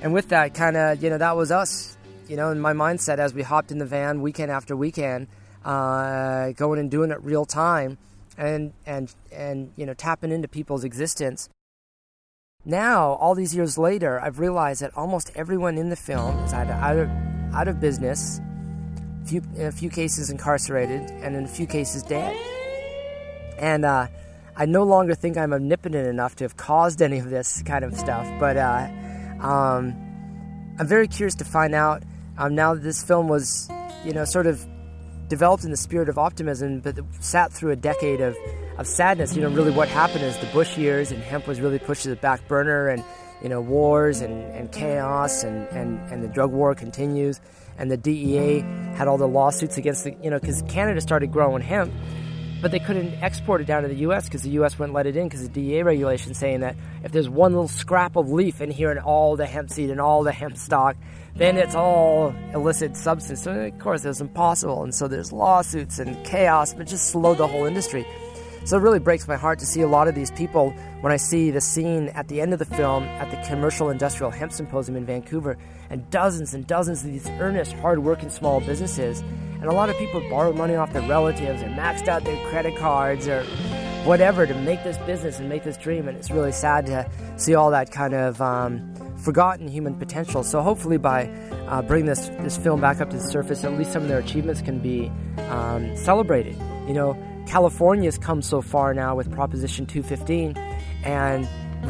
And 0.02 0.12
with 0.12 0.30
that, 0.30 0.52
kind 0.52 0.76
of, 0.76 1.00
you 1.00 1.10
know, 1.10 1.18
that 1.18 1.36
was 1.36 1.52
us, 1.52 1.96
you 2.28 2.36
know, 2.36 2.50
in 2.50 2.60
my 2.60 2.72
mindset 2.72 3.18
as 3.18 3.32
we 3.32 3.42
hopped 3.42 3.70
in 3.70 3.78
the 3.78 3.86
van 3.86 4.20
weekend 4.20 4.50
after 4.50 4.76
weekend, 4.76 5.28
uh, 5.64 6.50
going 6.52 6.80
and 6.80 6.90
doing 6.90 7.12
it 7.12 7.22
real 7.22 7.44
time, 7.44 7.98
and 8.36 8.72
and 8.84 9.14
and 9.30 9.70
you 9.76 9.86
know, 9.86 9.94
tapping 9.94 10.32
into 10.32 10.48
people's 10.48 10.82
existence. 10.82 11.48
Now, 12.64 13.12
all 13.12 13.36
these 13.36 13.54
years 13.54 13.78
later, 13.78 14.20
I've 14.20 14.40
realized 14.40 14.82
that 14.82 14.90
almost 14.96 15.30
everyone 15.36 15.78
in 15.78 15.88
the 15.88 15.96
film 15.96 16.36
is 16.44 16.52
either 16.52 16.72
out 16.72 16.98
of 16.98 17.08
out 17.54 17.68
of 17.68 17.78
business, 17.80 18.40
few, 19.24 19.40
in 19.54 19.66
a 19.66 19.72
few 19.72 19.88
cases 19.88 20.30
incarcerated, 20.30 21.10
and 21.22 21.36
in 21.36 21.44
a 21.44 21.48
few 21.48 21.68
cases 21.68 22.02
dead. 22.02 22.36
And 23.56 23.84
uh, 23.84 24.08
I 24.56 24.66
no 24.66 24.82
longer 24.82 25.14
think 25.14 25.36
I'm 25.36 25.52
omnipotent 25.52 26.08
enough 26.08 26.34
to 26.36 26.44
have 26.44 26.56
caused 26.56 27.02
any 27.02 27.18
of 27.18 27.30
this 27.30 27.62
kind 27.62 27.84
of 27.84 27.94
stuff, 27.94 28.26
but. 28.40 28.56
Uh, 28.56 28.88
um, 29.42 29.94
I'm 30.78 30.86
very 30.86 31.08
curious 31.08 31.34
to 31.36 31.44
find 31.44 31.74
out 31.74 32.02
um, 32.38 32.54
now 32.54 32.74
that 32.74 32.82
this 32.82 33.02
film 33.02 33.28
was, 33.28 33.68
you 34.04 34.12
know, 34.12 34.24
sort 34.24 34.46
of 34.46 34.66
developed 35.28 35.64
in 35.64 35.70
the 35.70 35.76
spirit 35.76 36.08
of 36.08 36.18
optimism, 36.18 36.80
but 36.80 36.98
sat 37.20 37.52
through 37.52 37.70
a 37.72 37.76
decade 37.76 38.20
of, 38.20 38.36
of 38.78 38.86
sadness. 38.86 39.34
You 39.36 39.42
know, 39.42 39.50
really 39.50 39.70
what 39.70 39.88
happened 39.88 40.24
is 40.24 40.36
the 40.38 40.46
Bush 40.46 40.78
years 40.78 41.10
and 41.10 41.22
hemp 41.22 41.46
was 41.46 41.60
really 41.60 41.78
pushed 41.78 42.04
to 42.04 42.08
the 42.08 42.16
back 42.16 42.46
burner, 42.48 42.88
and 42.88 43.04
you 43.42 43.48
know, 43.48 43.60
wars 43.60 44.20
and, 44.20 44.44
and 44.54 44.70
chaos, 44.70 45.42
and, 45.42 45.66
and, 45.68 45.98
and 46.12 46.22
the 46.22 46.28
drug 46.28 46.52
war 46.52 46.74
continues, 46.74 47.40
and 47.76 47.90
the 47.90 47.96
DEA 47.96 48.60
had 48.94 49.08
all 49.08 49.18
the 49.18 49.26
lawsuits 49.26 49.76
against 49.76 50.04
the, 50.04 50.14
you 50.22 50.30
know, 50.30 50.38
because 50.38 50.62
Canada 50.68 51.00
started 51.00 51.32
growing 51.32 51.60
hemp, 51.60 51.92
but 52.62 52.70
they 52.70 52.78
couldn't 52.78 53.12
export 53.22 53.60
it 53.60 53.66
down 53.66 53.82
to 53.82 53.88
the 53.88 53.96
U.S. 53.96 54.24
because 54.26 54.42
the 54.42 54.50
U.S. 54.50 54.78
wouldn't 54.78 54.94
let 54.94 55.06
it 55.06 55.16
in 55.16 55.24
because 55.24 55.42
the 55.42 55.48
DEA 55.48 55.82
regulation 55.82 56.32
saying 56.32 56.60
that 56.60 56.76
if 57.02 57.10
there's 57.10 57.28
one 57.28 57.52
little 57.52 57.68
scrap 57.68 58.14
of 58.14 58.30
leaf 58.30 58.60
in 58.60 58.70
here 58.70 58.92
and 58.92 59.00
all 59.00 59.34
the 59.36 59.44
hemp 59.44 59.68
seed 59.68 59.90
and 59.90 60.00
all 60.00 60.22
the 60.22 60.32
hemp 60.32 60.56
stock, 60.56 60.96
then 61.34 61.58
it's 61.58 61.74
all 61.74 62.32
illicit 62.54 62.96
substance. 62.96 63.42
So 63.42 63.52
of 63.52 63.78
course 63.80 64.04
it 64.04 64.08
was 64.08 64.20
impossible, 64.20 64.84
and 64.84 64.94
so 64.94 65.08
there's 65.08 65.32
lawsuits 65.32 65.98
and 65.98 66.24
chaos, 66.24 66.72
but 66.72 66.86
just 66.86 67.08
slowed 67.08 67.38
the 67.38 67.48
whole 67.48 67.64
industry. 67.64 68.06
So 68.64 68.76
it 68.76 68.80
really 68.80 69.00
breaks 69.00 69.26
my 69.26 69.34
heart 69.34 69.58
to 69.58 69.66
see 69.66 69.80
a 69.80 69.88
lot 69.88 70.06
of 70.06 70.14
these 70.14 70.30
people 70.30 70.70
when 71.00 71.12
I 71.12 71.16
see 71.16 71.50
the 71.50 71.60
scene 71.60 72.10
at 72.10 72.28
the 72.28 72.40
end 72.40 72.52
of 72.52 72.60
the 72.60 72.64
film 72.64 73.02
at 73.02 73.28
the 73.32 73.48
Commercial 73.48 73.90
Industrial 73.90 74.30
Hemp 74.30 74.52
Symposium 74.52 74.96
in 74.96 75.04
Vancouver, 75.04 75.58
and 75.90 76.08
dozens 76.10 76.54
and 76.54 76.64
dozens 76.64 77.04
of 77.04 77.10
these 77.10 77.28
earnest, 77.40 77.72
hard-working 77.72 78.30
small 78.30 78.60
businesses, 78.60 79.24
and 79.62 79.70
a 79.70 79.74
lot 79.74 79.88
of 79.88 79.96
people 79.96 80.20
borrowed 80.28 80.56
money 80.56 80.74
off 80.74 80.92
their 80.92 81.08
relatives 81.08 81.62
or 81.62 81.66
maxed 81.66 82.08
out 82.08 82.24
their 82.24 82.36
credit 82.48 82.76
cards 82.76 83.28
or 83.28 83.44
whatever 84.02 84.44
to 84.44 84.54
make 84.56 84.82
this 84.82 84.98
business 84.98 85.38
and 85.38 85.48
make 85.48 85.62
this 85.62 85.76
dream. 85.76 86.08
And 86.08 86.18
it's 86.18 86.32
really 86.32 86.50
sad 86.50 86.84
to 86.86 87.08
see 87.36 87.54
all 87.54 87.70
that 87.70 87.92
kind 87.92 88.12
of 88.12 88.42
um, 88.42 88.92
forgotten 89.18 89.68
human 89.68 89.94
potential. 89.94 90.42
So 90.42 90.62
hopefully, 90.62 90.96
by 90.96 91.28
uh, 91.68 91.80
bringing 91.82 92.06
this 92.06 92.28
this 92.40 92.56
film 92.56 92.80
back 92.80 93.00
up 93.00 93.10
to 93.10 93.16
the 93.16 93.22
surface, 93.22 93.62
at 93.62 93.72
least 93.78 93.92
some 93.92 94.02
of 94.02 94.08
their 94.08 94.18
achievements 94.18 94.60
can 94.62 94.80
be 94.80 95.12
um, 95.48 95.96
celebrated. 95.96 96.56
You 96.88 96.94
know, 96.94 97.44
California's 97.46 98.18
come 98.18 98.42
so 98.42 98.62
far 98.62 98.94
now 98.94 99.14
with 99.14 99.30
Proposition 99.30 99.86
215, 99.86 100.56
and 101.04 101.48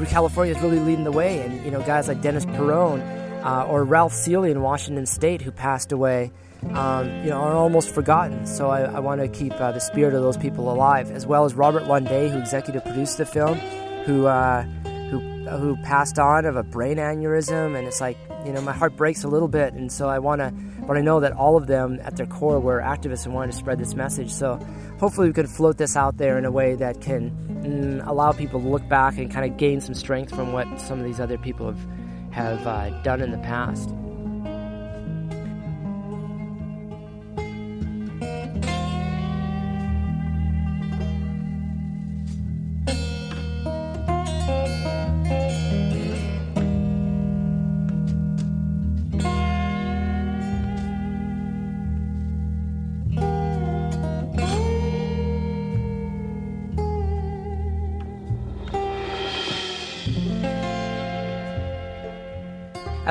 California 0.08 0.54
is 0.54 0.60
really 0.62 0.78
leading 0.78 1.04
the 1.04 1.12
way. 1.12 1.40
And 1.40 1.64
you 1.64 1.70
know, 1.70 1.80
guys 1.80 2.06
like 2.06 2.20
Dennis 2.20 2.44
Peron 2.44 3.00
uh, 3.00 3.64
or 3.66 3.84
Ralph 3.84 4.12
Seeley 4.12 4.50
in 4.50 4.60
Washington 4.60 5.06
State, 5.06 5.40
who 5.40 5.50
passed 5.50 5.90
away. 5.90 6.32
Um, 6.70 7.08
you 7.24 7.30
know, 7.30 7.40
are 7.40 7.54
almost 7.54 7.92
forgotten. 7.92 8.46
So 8.46 8.70
I, 8.70 8.82
I 8.82 9.00
want 9.00 9.20
to 9.20 9.28
keep 9.28 9.52
uh, 9.60 9.72
the 9.72 9.80
spirit 9.80 10.14
of 10.14 10.22
those 10.22 10.36
people 10.36 10.72
alive, 10.72 11.10
as 11.10 11.26
well 11.26 11.44
as 11.44 11.54
Robert 11.54 11.84
Lunday, 11.84 12.30
who 12.30 12.38
executive 12.38 12.84
produced 12.84 13.18
the 13.18 13.26
film, 13.26 13.58
who 14.06 14.26
uh, 14.26 14.62
who 15.10 15.18
who 15.58 15.76
passed 15.82 16.18
on 16.18 16.46
of 16.46 16.56
a 16.56 16.62
brain 16.62 16.96
aneurysm, 16.96 17.76
and 17.76 17.86
it's 17.86 18.00
like 18.00 18.16
you 18.46 18.52
know 18.52 18.60
my 18.62 18.72
heart 18.72 18.96
breaks 18.96 19.24
a 19.24 19.28
little 19.28 19.48
bit, 19.48 19.74
and 19.74 19.90
so 19.90 20.08
I 20.08 20.20
want 20.20 20.40
to, 20.40 20.52
but 20.86 20.96
I 20.96 21.00
know 21.00 21.20
that 21.20 21.32
all 21.32 21.56
of 21.56 21.66
them 21.66 22.00
at 22.02 22.16
their 22.16 22.26
core 22.26 22.60
were 22.60 22.80
activists 22.80 23.26
and 23.26 23.34
wanted 23.34 23.52
to 23.52 23.58
spread 23.58 23.78
this 23.78 23.94
message. 23.94 24.30
So 24.30 24.58
hopefully 24.98 25.26
we 25.26 25.34
can 25.34 25.48
float 25.48 25.78
this 25.78 25.96
out 25.96 26.16
there 26.16 26.38
in 26.38 26.44
a 26.44 26.50
way 26.50 26.76
that 26.76 27.00
can 27.00 27.30
mm, 27.64 28.06
allow 28.06 28.32
people 28.32 28.60
to 28.60 28.68
look 28.68 28.88
back 28.88 29.18
and 29.18 29.30
kind 29.30 29.50
of 29.50 29.58
gain 29.58 29.80
some 29.80 29.94
strength 29.94 30.34
from 30.34 30.52
what 30.52 30.80
some 30.80 30.98
of 30.98 31.04
these 31.04 31.20
other 31.20 31.38
people 31.38 31.66
have 31.66 31.86
have 32.30 32.66
uh, 32.66 32.90
done 33.02 33.20
in 33.20 33.30
the 33.30 33.38
past. 33.38 33.92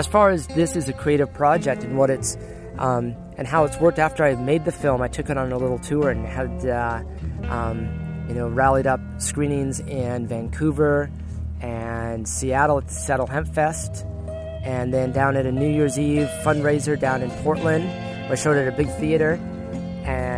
As 0.02 0.08
far 0.08 0.32
as 0.32 0.48
this 0.48 0.76
is 0.76 0.90
a 0.90 0.94
creative 0.94 1.32
project 1.32 1.84
and 1.84 1.96
what 1.96 2.10
it's 2.10 2.36
um, 2.80 3.16
and 3.38 3.48
how 3.48 3.66
it's 3.66 3.80
worked 3.80 4.00
after 4.00 4.24
I 4.24 4.34
made 4.34 4.66
the 4.66 4.72
film, 4.72 5.00
I 5.00 5.08
took 5.08 5.30
it 5.30 5.38
on 5.38 5.52
a 5.52 5.58
little 5.60 5.78
tour 5.78 6.10
and 6.10 6.26
had 6.26 6.66
uh, 6.66 7.04
um, 7.44 8.26
you 8.28 8.34
know 8.34 8.50
rallied 8.50 8.88
up 8.88 9.00
screenings 9.20 9.80
in 9.80 10.26
Vancouver 10.26 11.12
and 11.62 12.28
Seattle 12.28 12.80
at 12.80 12.88
the 12.88 12.94
Seattle 12.96 13.28
Hemp 13.28 13.54
Fest, 13.54 14.04
and 14.64 14.92
then 14.92 15.12
down 15.12 15.38
at 15.38 15.46
a 15.46 15.52
New 15.52 15.70
Year's 15.70 16.00
Eve 16.00 16.30
fundraiser 16.44 17.00
down 17.00 17.22
in 17.22 17.30
Portland, 17.44 17.88
I 18.32 18.34
showed 18.34 18.58
it 18.58 18.62
at 18.62 18.74
a 18.74 18.76
big 18.76 18.90
theater, 18.96 19.40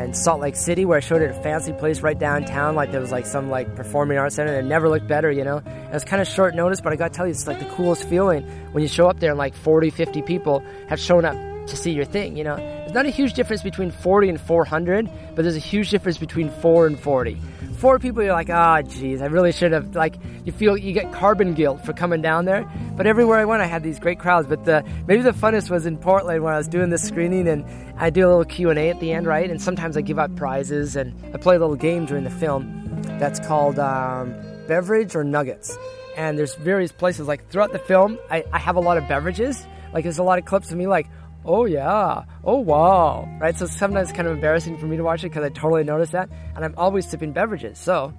and 0.04 0.16
Salt 0.16 0.42
Lake 0.42 0.56
City, 0.56 0.84
where 0.86 0.98
I 0.98 1.00
showed 1.00 1.22
it 1.22 1.30
at 1.30 1.39
a 1.39 1.42
fancy 1.42 1.72
place 1.72 2.02
right 2.02 2.18
downtown, 2.18 2.76
like 2.76 2.92
there 2.92 3.00
was 3.00 3.12
like 3.12 3.26
some 3.26 3.50
like 3.50 3.74
performing 3.76 4.18
arts 4.18 4.36
center. 4.36 4.54
And 4.54 4.66
it 4.66 4.70
never 4.70 4.89
looked 4.89 5.08
better, 5.08 5.32
you 5.32 5.44
know. 5.44 5.58
And 5.66 5.88
it 5.88 5.94
was 5.94 6.04
kind 6.04 6.22
of 6.22 6.28
short 6.28 6.56
notice, 6.56 6.82
but 6.82 6.92
I 6.92 6.98
got 6.98 7.13
to 7.13 7.18
tell 7.18 7.26
you, 7.26 7.32
it's 7.32 7.48
like 7.48 7.60
the 7.60 7.74
coolest 7.76 8.04
feeling 8.04 8.44
when 8.74 8.82
you 8.82 8.89
show 8.89 9.08
up 9.08 9.20
there 9.20 9.32
and 9.32 9.39
like 9.39 9.56
40, 9.56 9.89
50 9.89 10.22
people 10.24 10.63
have 10.89 11.00
shown 11.00 11.24
up 11.24 11.36
to 11.68 11.78
see 11.78 11.92
your 11.92 12.06
thing, 12.06 12.36
you 12.36 12.44
know. 12.44 12.58
Not 12.94 13.06
a 13.06 13.10
huge 13.10 13.34
difference 13.34 13.64
between 13.64 13.92
40 13.92 14.30
and 14.30 14.42
400, 14.42 15.10
but 15.36 15.42
there's 15.42 15.56
a 15.56 15.60
huge 15.60 15.90
difference 15.90 16.18
between 16.18 16.50
4 16.50 16.88
and 16.88 17.00
40 17.00 17.40
four 17.84 18.00
people, 18.00 18.24
you're 18.24 18.32
like, 18.32 18.50
ah, 18.50 18.78
oh, 18.78 18.82
geez, 18.82 19.22
I 19.22 19.26
really 19.26 19.52
should 19.52 19.74
have. 19.74 19.94
Like, 19.94 20.16
you 20.46 20.54
feel 20.54 20.78
you 20.78 20.94
get 20.94 21.12
carbon 21.12 21.54
guilt 21.54 21.86
for 21.86 21.92
coming 21.92 22.22
down 22.22 22.46
there. 22.46 22.66
But 22.96 23.08
everywhere 23.08 23.40
I 23.40 23.44
went, 23.44 23.62
I 23.62 23.66
had 23.66 23.84
these 23.84 24.00
great 24.00 24.20
crowds. 24.20 24.48
But 24.48 24.64
the 24.64 24.86
maybe 25.06 25.22
the 25.22 25.32
funnest 25.32 25.70
was 25.70 25.86
in 25.86 25.98
Portland 25.98 26.46
when 26.46 26.54
I 26.54 26.58
was 26.58 26.70
doing 26.70 26.92
this 26.92 27.06
screening, 27.06 27.46
and 27.46 27.66
I 27.98 28.10
do 28.10 28.26
a 28.26 28.30
little 28.30 28.46
Q 28.46 28.70
and 28.70 28.80
A 28.80 28.90
at 28.90 29.02
the 29.02 29.12
end, 29.12 29.28
right? 29.28 29.52
And 29.52 29.62
sometimes 29.62 29.98
I 29.98 30.02
give 30.02 30.18
out 30.18 30.34
prizes, 30.38 30.96
and 30.96 31.14
I 31.34 31.38
play 31.38 31.58
a 31.58 31.60
little 31.60 31.76
game 31.76 32.06
during 32.06 32.24
the 32.24 32.30
film 32.30 33.02
that's 33.20 33.42
called 33.42 33.78
um, 33.80 34.34
beverage 34.70 35.14
or 35.14 35.26
nuggets. 35.26 35.78
And 36.16 36.40
there's 36.40 36.56
various 36.56 36.94
places 36.94 37.28
like 37.28 37.50
throughout 37.50 37.74
the 37.74 37.80
film, 37.80 38.18
I, 38.32 38.46
I 38.54 38.60
have 38.60 38.78
a 38.78 38.82
lot 38.82 38.98
of 38.98 39.10
beverages. 39.10 39.62
Like 39.94 40.04
there's 40.04 40.20
a 40.20 40.24
lot 40.24 40.40
of 40.40 40.46
clips 40.46 40.72
of 40.72 40.78
me 40.78 40.88
like 40.88 41.08
oh 41.46 41.66
yeah, 41.66 42.24
oh 42.44 42.60
wow, 42.60 43.28
right? 43.40 43.58
So 43.58 43.66
sometimes 43.66 44.10
it's 44.10 44.16
kind 44.16 44.28
of 44.28 44.34
embarrassing 44.36 44.78
for 44.78 44.86
me 44.86 44.98
to 44.98 45.04
watch 45.04 45.24
it 45.24 45.30
because 45.30 45.44
I 45.44 45.50
totally 45.50 45.84
notice 45.84 46.12
that, 46.12 46.30
and 46.56 46.64
I'm 46.64 46.74
always 46.78 47.08
sipping 47.08 47.32
beverages. 47.32 47.78
So 47.80 48.14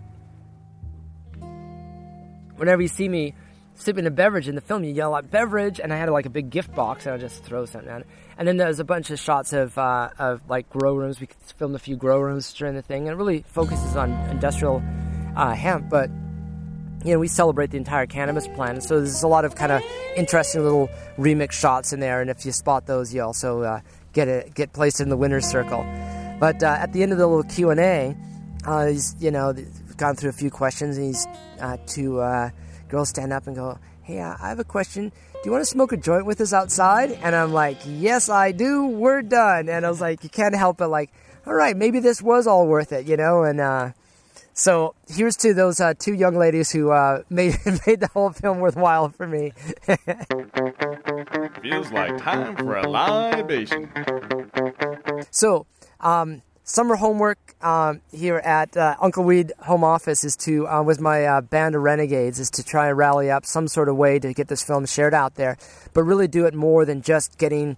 whenever 2.57 2.83
you 2.83 2.89
see 2.89 3.09
me 3.09 3.35
sipping 3.75 4.07
a 4.07 4.11
beverage 4.11 4.49
in 4.49 4.55
the 4.55 4.61
film, 4.61 4.85
you 4.85 4.93
yell 4.93 5.15
out 5.15 5.31
beverage, 5.31 5.81
and 5.81 5.93
I 5.93 5.97
had 5.97 6.09
like 6.11 6.27
a 6.27 6.31
big 6.31 6.51
gift 6.51 6.75
box, 6.75 7.07
and 7.07 7.15
I 7.15 7.19
just 7.19 7.45
throw 7.45 7.65
something 7.67 7.91
on. 7.91 8.05
And 8.39 8.47
then 8.47 8.57
there's 8.57 8.81
a 8.81 8.85
bunch 8.85 9.11
of 9.11 9.19
shots 9.19 9.53
of 9.53 9.77
uh, 9.79 10.11
of 10.19 10.43
like 10.49 10.69
grow 10.71 10.95
rooms. 10.95 11.21
We 11.21 11.29
filmed 11.57 11.75
a 11.75 11.79
few 11.79 11.97
grow 11.97 12.21
rooms 12.21 12.53
during 12.53 12.75
the 12.75 12.83
thing, 12.83 13.09
and 13.09 13.15
it 13.15 13.17
really 13.17 13.45
focuses 13.49 13.97
on 13.97 14.13
industrial 14.31 14.83
uh, 15.37 15.55
hemp, 15.55 15.89
but 15.89 16.11
you 17.05 17.13
know, 17.13 17.19
we 17.19 17.29
celebrate 17.29 17.71
the 17.71 17.77
entire 17.77 18.07
cannabis 18.07 18.49
plant. 18.49 18.83
So 18.83 18.99
there's 18.99 19.23
a 19.23 19.29
lot 19.29 19.45
of 19.45 19.55
kind 19.55 19.73
of 19.73 19.83
interesting 20.17 20.63
little 20.63 20.89
remix 21.19 21.53
shots 21.53 21.93
in 21.93 22.01
there. 22.01 22.21
And 22.21 22.31
if 22.31 22.45
you 22.47 22.53
spot 22.53 22.87
those, 22.87 23.13
you 23.15 23.23
also 23.23 23.63
uh, 23.63 23.81
get 24.13 24.27
it, 24.29 24.55
get 24.55 24.73
placed 24.73 25.01
in 25.01 25.11
the 25.11 25.17
winner's 25.17 25.47
circle. 25.47 25.85
But 26.41 26.63
uh, 26.63 26.67
at 26.67 26.93
the 26.93 27.03
end 27.03 27.13
of 27.13 27.19
the 27.19 27.27
little 27.27 27.45
Q 27.45 27.71
and 27.71 27.81
A, 27.81 28.17
uh, 28.67 28.87
he's 28.87 29.15
you 29.21 29.31
know 29.31 29.55
gone 29.97 30.17
through 30.17 30.31
a 30.31 30.35
few 30.35 30.51
questions, 30.51 30.97
and 30.97 31.07
he's 31.07 31.27
uh, 31.61 31.77
two 31.87 32.21
uh, 32.21 32.51
girls 32.89 33.11
stand 33.11 33.33
up 33.33 33.47
and 33.47 33.55
go, 33.55 33.79
"Hey, 34.03 34.21
I 34.21 34.49
have 34.49 34.59
a 34.59 34.65
question. 34.65 35.11
Do 35.11 35.41
you 35.45 35.53
want 35.53 35.63
to 35.63 35.71
smoke 35.71 35.93
a 35.93 35.97
joint 35.97 36.27
with 36.27 36.41
us 36.41 36.53
outside?" 36.53 37.13
And 37.13 37.37
I'm 37.37 37.53
like, 37.53 37.79
"Yes, 37.87 38.29
I 38.29 38.53
do. 38.53 38.87
We're 38.87 39.23
done." 39.23 39.69
And 39.69 39.87
I 39.87 39.91
was 39.91 40.01
like, 40.01 40.25
"You 40.25 40.31
can't 40.31 40.57
help 40.57 40.81
it. 40.81 40.89
Like, 40.89 41.13
all 41.47 41.55
right, 41.55 41.77
maybe 41.77 42.01
this 42.01 42.21
was 42.23 42.47
all 42.47 42.67
worth 42.67 42.93
it, 42.93 43.07
you 43.07 43.17
know." 43.17 43.45
And 43.45 43.61
uh, 43.61 43.91
so 44.55 44.95
here's 45.09 45.37
to 45.39 45.53
those 45.53 45.81
uh, 45.81 45.95
two 45.99 46.15
young 46.15 46.37
ladies 46.37 46.71
who 46.71 46.91
uh, 46.91 47.23
made 47.31 47.59
made 47.87 48.01
the 48.01 48.09
whole 48.13 48.31
film 48.31 48.61
worthwhile 48.61 49.11
for 49.11 49.27
me. 49.27 49.53
Feels 51.63 51.91
like 51.93 52.17
time 52.19 52.57
for 52.57 52.77
a 52.77 52.89
libation. 52.89 53.91
So, 55.31 55.67
um, 56.01 56.43
summer 56.63 56.97
homework 56.97 57.39
um, 57.63 58.01
here 58.13 58.37
at 58.37 58.77
uh, 58.77 58.97
Uncle 59.01 59.25
Weed 59.25 59.53
Home 59.61 59.83
Office 59.83 60.25
is 60.25 60.37
to, 60.37 60.69
uh, 60.69 60.83
with 60.83 61.01
my 61.01 61.25
uh, 61.25 61.41
band 61.41 61.75
of 61.75 61.83
renegades, 61.83 62.39
is 62.39 62.51
to 62.53 62.63
try 62.63 62.89
and 62.89 62.99
rally 62.99 63.31
up 63.31 63.47
some 63.47 63.69
sort 63.69 63.89
of 63.89 63.97
way 63.97 64.19
to 64.19 64.33
get 64.33 64.49
this 64.49 64.63
film 64.63 64.87
shared 64.87 65.15
out 65.15 65.35
there, 65.37 65.57
but 65.93 66.03
really 66.03 66.29
do 66.29 66.47
it 66.47 66.55
more 66.55 66.85
than 66.85 67.03
just 67.03 67.39
getting 67.39 67.77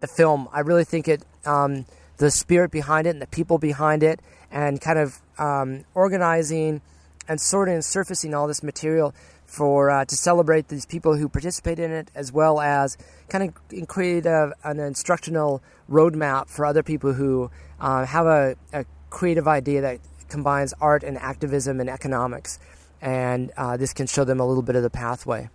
the 0.00 0.06
film. 0.06 0.48
I 0.52 0.60
really 0.60 0.84
think 0.84 1.08
it, 1.08 1.22
um, 1.44 1.86
the 2.18 2.30
spirit 2.30 2.70
behind 2.70 3.06
it 3.06 3.10
and 3.10 3.22
the 3.22 3.26
people 3.26 3.58
behind 3.58 4.02
it, 4.02 4.20
and 4.50 4.80
kind 4.80 4.98
of 4.98 5.20
um, 5.38 5.84
organizing 5.94 6.80
and 7.28 7.40
sorting 7.40 7.74
and 7.74 7.84
surfacing 7.84 8.34
all 8.34 8.46
this 8.46 8.62
material 8.62 9.14
for 9.46 9.90
uh, 9.90 10.04
to 10.04 10.16
celebrate 10.16 10.68
these 10.68 10.86
people 10.86 11.16
who 11.16 11.28
participate 11.28 11.78
in 11.78 11.90
it, 11.90 12.10
as 12.14 12.32
well 12.32 12.60
as 12.60 12.96
kind 13.28 13.48
of 13.48 13.88
create 13.88 14.26
a, 14.26 14.52
an 14.62 14.78
instructional 14.78 15.62
roadmap 15.90 16.48
for 16.48 16.64
other 16.64 16.82
people 16.82 17.12
who 17.12 17.50
uh, 17.80 18.04
have 18.06 18.26
a, 18.26 18.56
a, 18.72 18.84
creative 19.10 19.48
idea 19.48 19.80
that 19.80 19.98
combines 20.28 20.72
art 20.80 21.02
and 21.02 21.18
activism 21.18 21.80
and 21.80 21.90
economics, 21.90 22.60
and 23.00 23.50
uh, 23.56 23.76
this 23.76 23.92
can 23.92 24.06
show 24.06 24.22
them 24.22 24.38
a 24.38 24.46
little 24.46 24.62
bit 24.62 24.76
of 24.76 24.84
the 24.84 24.90
pathway. 24.90 25.50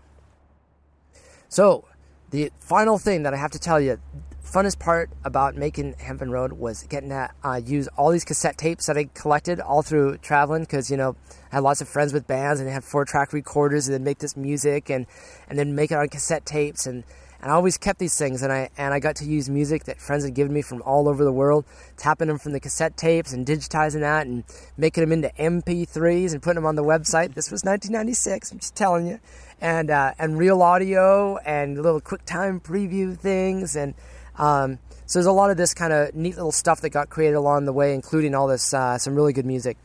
So, 1.48 1.86
the 2.32 2.52
final 2.60 2.98
thing 2.98 3.24
that 3.24 3.34
I 3.34 3.38
have 3.38 3.52
to 3.52 3.60
tell 3.60 3.80
you 3.80 3.98
funnest 4.46 4.80
part 4.80 5.10
about 5.24 5.56
making 5.56 5.96
Hempen 5.98 6.32
Road 6.32 6.54
was 6.54 6.84
getting 6.84 7.10
to 7.10 7.30
uh, 7.44 7.60
use 7.64 7.88
all 7.98 8.12
these 8.12 8.24
cassette 8.24 8.58
tapes 8.58 8.86
that 8.86 8.98
I 8.98 9.10
collected 9.14 9.60
all 9.60 9.82
through 9.82 10.18
traveling 10.20 10.64
because 10.64 10.92
you 10.92 10.98
know 10.98 11.16
I 11.52 11.56
had 11.56 11.64
lots 11.64 11.82
of 11.82 11.90
friends 11.90 12.14
with 12.14 12.28
bands 12.28 12.60
and 12.60 12.70
they 12.70 12.74
had 12.74 12.84
four 12.84 13.06
track 13.06 13.34
recorders 13.34 13.88
and 13.88 13.94
then 13.94 14.04
make 14.04 14.20
this 14.20 14.38
music 14.38 14.90
and 14.90 15.08
and 15.50 15.58
then 15.58 15.76
make 15.76 15.92
it 15.92 15.96
on 15.96 16.08
cassette 16.10 16.46
tapes 16.46 16.86
and 16.86 17.04
and 17.42 17.52
I 17.52 17.56
always 17.56 17.78
kept 17.78 18.00
these 18.00 18.18
things 18.18 18.44
and 18.44 18.52
I 18.52 18.70
and 18.78 18.94
I 18.94 19.00
got 19.00 19.18
to 19.18 19.26
use 19.26 19.50
music 19.50 19.84
that 19.86 20.00
friends 20.00 20.24
had 20.24 20.34
given 20.34 20.54
me 20.54 20.62
from 20.62 20.82
all 20.84 21.10
over 21.10 21.24
the 21.24 21.32
world, 21.32 21.66
tapping 21.98 22.28
them 22.28 22.38
from 22.38 22.54
the 22.54 22.60
cassette 22.60 22.98
tapes 22.98 23.34
and 23.34 23.46
digitizing 23.46 24.02
that 24.02 24.26
and 24.26 24.44
making 24.78 25.02
them 25.02 25.12
into 25.12 25.30
MP3s 25.38 26.34
and 26.34 26.42
putting 26.42 26.56
them 26.56 26.66
on 26.66 26.76
the 26.76 26.84
website. 26.84 27.34
This 27.34 27.52
was 27.52 27.64
1996. 27.64 28.52
I'm 28.52 28.60
just 28.60 28.76
telling 28.76 29.08
you, 29.08 29.20
and 29.60 29.90
uh, 29.90 30.14
and 30.18 30.38
real 30.38 30.62
audio 30.62 31.38
and 31.38 31.82
little 31.82 32.02
QuickTime 32.02 32.62
preview 32.62 33.18
things 33.18 33.76
and 33.76 33.94
um, 34.38 34.80
so 35.06 35.20
there's 35.20 35.28
a 35.28 35.32
lot 35.32 35.52
of 35.52 35.58
this 35.58 35.74
kind 35.74 35.94
of 35.94 36.16
neat 36.16 36.36
little 36.36 36.52
stuff 36.52 36.82
that 36.82 36.90
got 36.90 37.10
created 37.10 37.36
along 37.36 37.66
the 37.66 37.74
way, 37.74 37.94
including 37.94 38.34
all 38.34 38.48
this 38.48 38.74
uh, 38.74 38.98
some 38.98 39.16
really 39.16 39.34
good 39.34 39.46
music. 39.46 39.78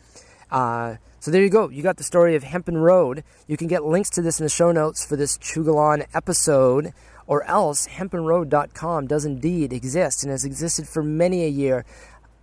Uh, 0.50 0.96
so 1.20 1.30
there 1.30 1.42
you 1.42 1.50
go. 1.50 1.68
You 1.68 1.82
got 1.82 1.98
the 1.98 2.04
story 2.04 2.34
of 2.34 2.42
Hempen 2.42 2.78
Road. 2.78 3.22
You 3.46 3.56
can 3.58 3.66
get 3.66 3.84
links 3.84 4.08
to 4.10 4.22
this 4.22 4.40
in 4.40 4.44
the 4.44 4.50
show 4.50 4.72
notes 4.72 5.04
for 5.04 5.16
this 5.16 5.36
Chugalon 5.36 6.06
episode, 6.14 6.94
or 7.26 7.44
else 7.44 7.86
hempenroad.com 7.86 9.06
does 9.06 9.26
indeed 9.26 9.72
exist 9.72 10.24
and 10.24 10.30
has 10.30 10.44
existed 10.44 10.88
for 10.88 11.02
many 11.02 11.44
a 11.44 11.48
year 11.48 11.84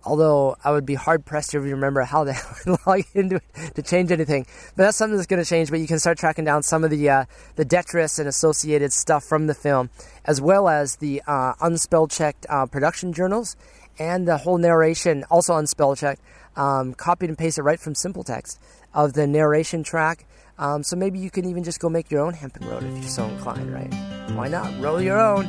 Although 0.08 0.56
I 0.64 0.70
would 0.70 0.86
be 0.86 0.94
hard 0.94 1.26
pressed 1.26 1.50
to 1.50 1.60
remember 1.60 2.00
how 2.02 2.24
the 2.24 2.32
hell 2.64 2.78
I 2.86 2.90
log 2.90 3.04
into 3.14 3.36
it 3.36 3.74
to 3.74 3.82
change 3.82 4.10
anything. 4.10 4.46
But 4.74 4.84
that's 4.84 4.96
something 4.96 5.16
that's 5.16 5.26
going 5.26 5.42
to 5.42 5.48
change. 5.48 5.70
But 5.70 5.80
you 5.80 5.86
can 5.86 5.98
start 5.98 6.16
tracking 6.16 6.46
down 6.46 6.62
some 6.62 6.82
of 6.82 6.90
the 6.90 7.10
uh, 7.10 7.24
the 7.56 7.64
detritus 7.64 8.18
and 8.18 8.26
associated 8.26 8.92
stuff 8.92 9.22
from 9.22 9.46
the 9.46 9.54
film, 9.54 9.90
as 10.24 10.40
well 10.40 10.68
as 10.68 10.96
the 10.96 11.22
uh, 11.26 11.52
unspell 11.60 12.08
checked 12.08 12.46
uh, 12.48 12.64
production 12.64 13.12
journals 13.12 13.54
and 13.98 14.26
the 14.26 14.38
whole 14.38 14.58
narration, 14.58 15.24
also 15.30 15.56
unspell 15.56 15.94
checked, 15.96 16.22
um, 16.56 16.94
copied 16.94 17.28
and 17.28 17.38
pasted 17.38 17.64
right 17.64 17.80
from 17.80 17.94
Simple 17.94 18.24
Text 18.24 18.60
of 18.94 19.12
the 19.12 19.26
narration 19.26 19.82
track. 19.82 20.24
Um, 20.58 20.82
so 20.82 20.96
maybe 20.96 21.18
you 21.18 21.30
can 21.30 21.44
even 21.44 21.62
just 21.62 21.80
go 21.80 21.88
make 21.88 22.10
your 22.10 22.24
own 22.24 22.32
Hempen 22.32 22.66
Road 22.66 22.82
if 22.82 22.92
you're 22.92 23.02
so 23.02 23.24
inclined, 23.26 23.72
right? 23.72 23.92
Why 24.34 24.48
not? 24.48 24.80
Roll 24.80 25.00
your 25.00 25.20
own. 25.20 25.46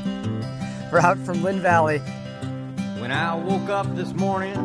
We're 0.91 0.99
out 0.99 1.17
from 1.19 1.43
Lynn 1.43 1.61
Valley. 1.61 2.01
When 2.99 3.11
I 3.13 3.33
woke 3.33 3.69
up 3.69 3.95
this 3.95 4.11
morning, 4.13 4.59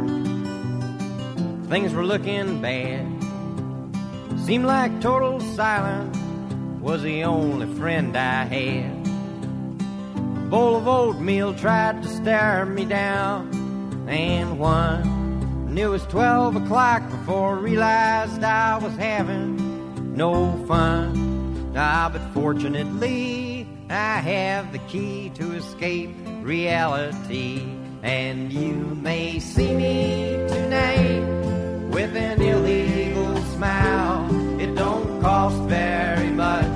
things 1.68 1.94
were 1.94 2.04
looking 2.04 2.60
bad. 2.60 3.06
Seemed 4.44 4.66
like 4.66 5.00
total 5.00 5.38
silence 5.40 6.18
was 6.80 7.02
the 7.02 7.22
only 7.22 7.72
friend 7.76 8.16
I 8.16 8.44
had. 8.44 9.06
A 10.16 10.48
bowl 10.50 10.76
of 10.76 10.88
oatmeal 10.88 11.54
tried 11.54 12.02
to 12.02 12.08
stare 12.08 12.66
me 12.66 12.84
down, 12.84 13.48
and 14.08 14.58
one. 14.58 15.02
And 15.68 15.78
it 15.78 15.86
was 15.86 16.04
12 16.06 16.56
o'clock 16.56 17.08
before 17.08 17.56
I 17.56 17.60
realized 17.60 18.42
I 18.42 18.78
was 18.78 18.96
having 18.96 20.16
no 20.16 20.52
fun. 20.66 21.72
Ah, 21.76 22.10
but 22.12 22.22
fortunately, 22.34 23.68
I 23.88 24.16
have 24.18 24.72
the 24.72 24.80
key 24.80 25.30
to 25.36 25.52
escape 25.52 26.10
reality. 26.42 27.83
And 28.04 28.52
you 28.52 28.74
may 29.00 29.38
see 29.38 29.74
me 29.74 30.36
tonight 30.46 31.24
with 31.88 32.14
an 32.14 32.42
illegal 32.42 33.34
smile. 33.54 34.28
It 34.60 34.74
don't 34.74 35.22
cost 35.22 35.56
very 35.62 36.28
much, 36.28 36.68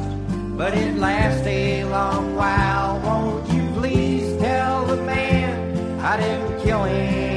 but 0.57 0.73
it 0.75 0.97
lasts 0.97 1.47
a 1.47 1.85
long 1.85 2.35
while. 2.35 2.99
Won't 3.01 3.47
you 3.53 3.63
please 3.79 4.41
tell 4.41 4.87
the 4.87 4.97
man 5.03 6.01
I 6.01 6.17
didn't 6.17 6.63
kill 6.63 6.85
anyone? 6.85 7.28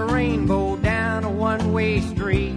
A 0.00 0.06
rainbow 0.06 0.76
down 0.76 1.24
a 1.24 1.30
one 1.30 1.72
way 1.72 2.00
street, 2.00 2.56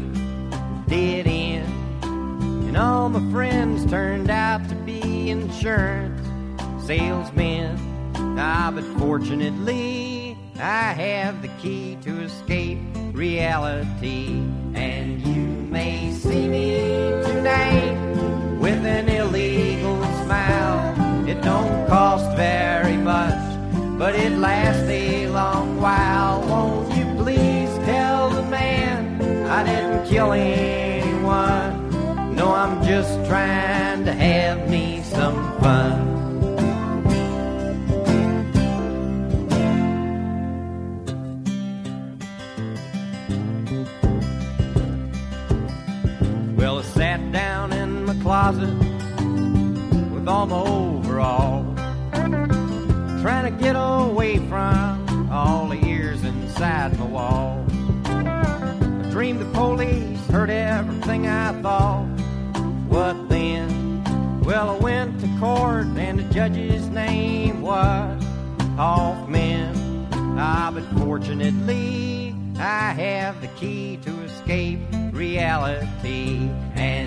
dead 0.88 1.28
end. 1.28 1.68
And 2.04 2.78
all 2.78 3.10
my 3.10 3.32
friends 3.32 3.86
turned 3.86 4.30
out 4.30 4.68
to 4.70 4.76
be 4.76 5.30
insurance 5.30 6.22
salesmen. 6.86 7.78
Ah, 8.38 8.72
but 8.74 8.84
fortunately, 9.00 10.38
I 10.56 10.94
have 10.94 11.42
the 11.42 11.50
key 11.62 11.98
to 12.04 12.22
escape 12.22 12.80
reality. 13.12 14.28
And 14.74 15.22
you 15.22 15.46
may 15.70 16.12
see 16.12 16.48
me 16.48 16.72
tonight 17.24 17.93
all 50.52 51.00
my 51.00 51.74
trying 53.22 53.56
to 53.56 53.64
get 53.64 53.76
away 53.78 54.38
from 54.38 55.30
all 55.32 55.68
the 55.70 55.86
ears 55.88 56.24
inside 56.24 56.98
my 57.00 57.06
wall. 57.06 57.66
I 58.06 59.08
dreamed 59.12 59.40
the 59.40 59.46
police 59.54 60.20
heard 60.28 60.50
everything 60.50 61.28
I 61.28 61.54
thought. 61.62 62.06
What 62.90 63.30
then? 63.30 64.04
Well, 64.42 64.72
I 64.72 64.78
went 64.80 65.22
to 65.22 65.28
court 65.40 65.86
and 65.96 66.20
the 66.20 66.34
judge's 66.34 66.88
name 66.88 67.62
was 67.62 68.24
Hoffman. 68.76 70.08
Ah, 70.38 70.72
but 70.74 70.84
fortunately, 71.00 72.36
I 72.58 72.94
have 72.94 73.40
the 73.42 73.48
key 73.60 74.00
to 74.04 74.12
escape 74.24 74.80
reality. 75.12 76.50
And 76.76 77.03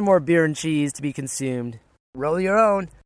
some 0.00 0.06
more 0.06 0.18
beer 0.18 0.46
and 0.46 0.56
cheese 0.56 0.94
to 0.94 1.02
be 1.02 1.12
consumed. 1.12 1.78
Roll 2.14 2.40
your 2.40 2.58
own. 2.58 2.88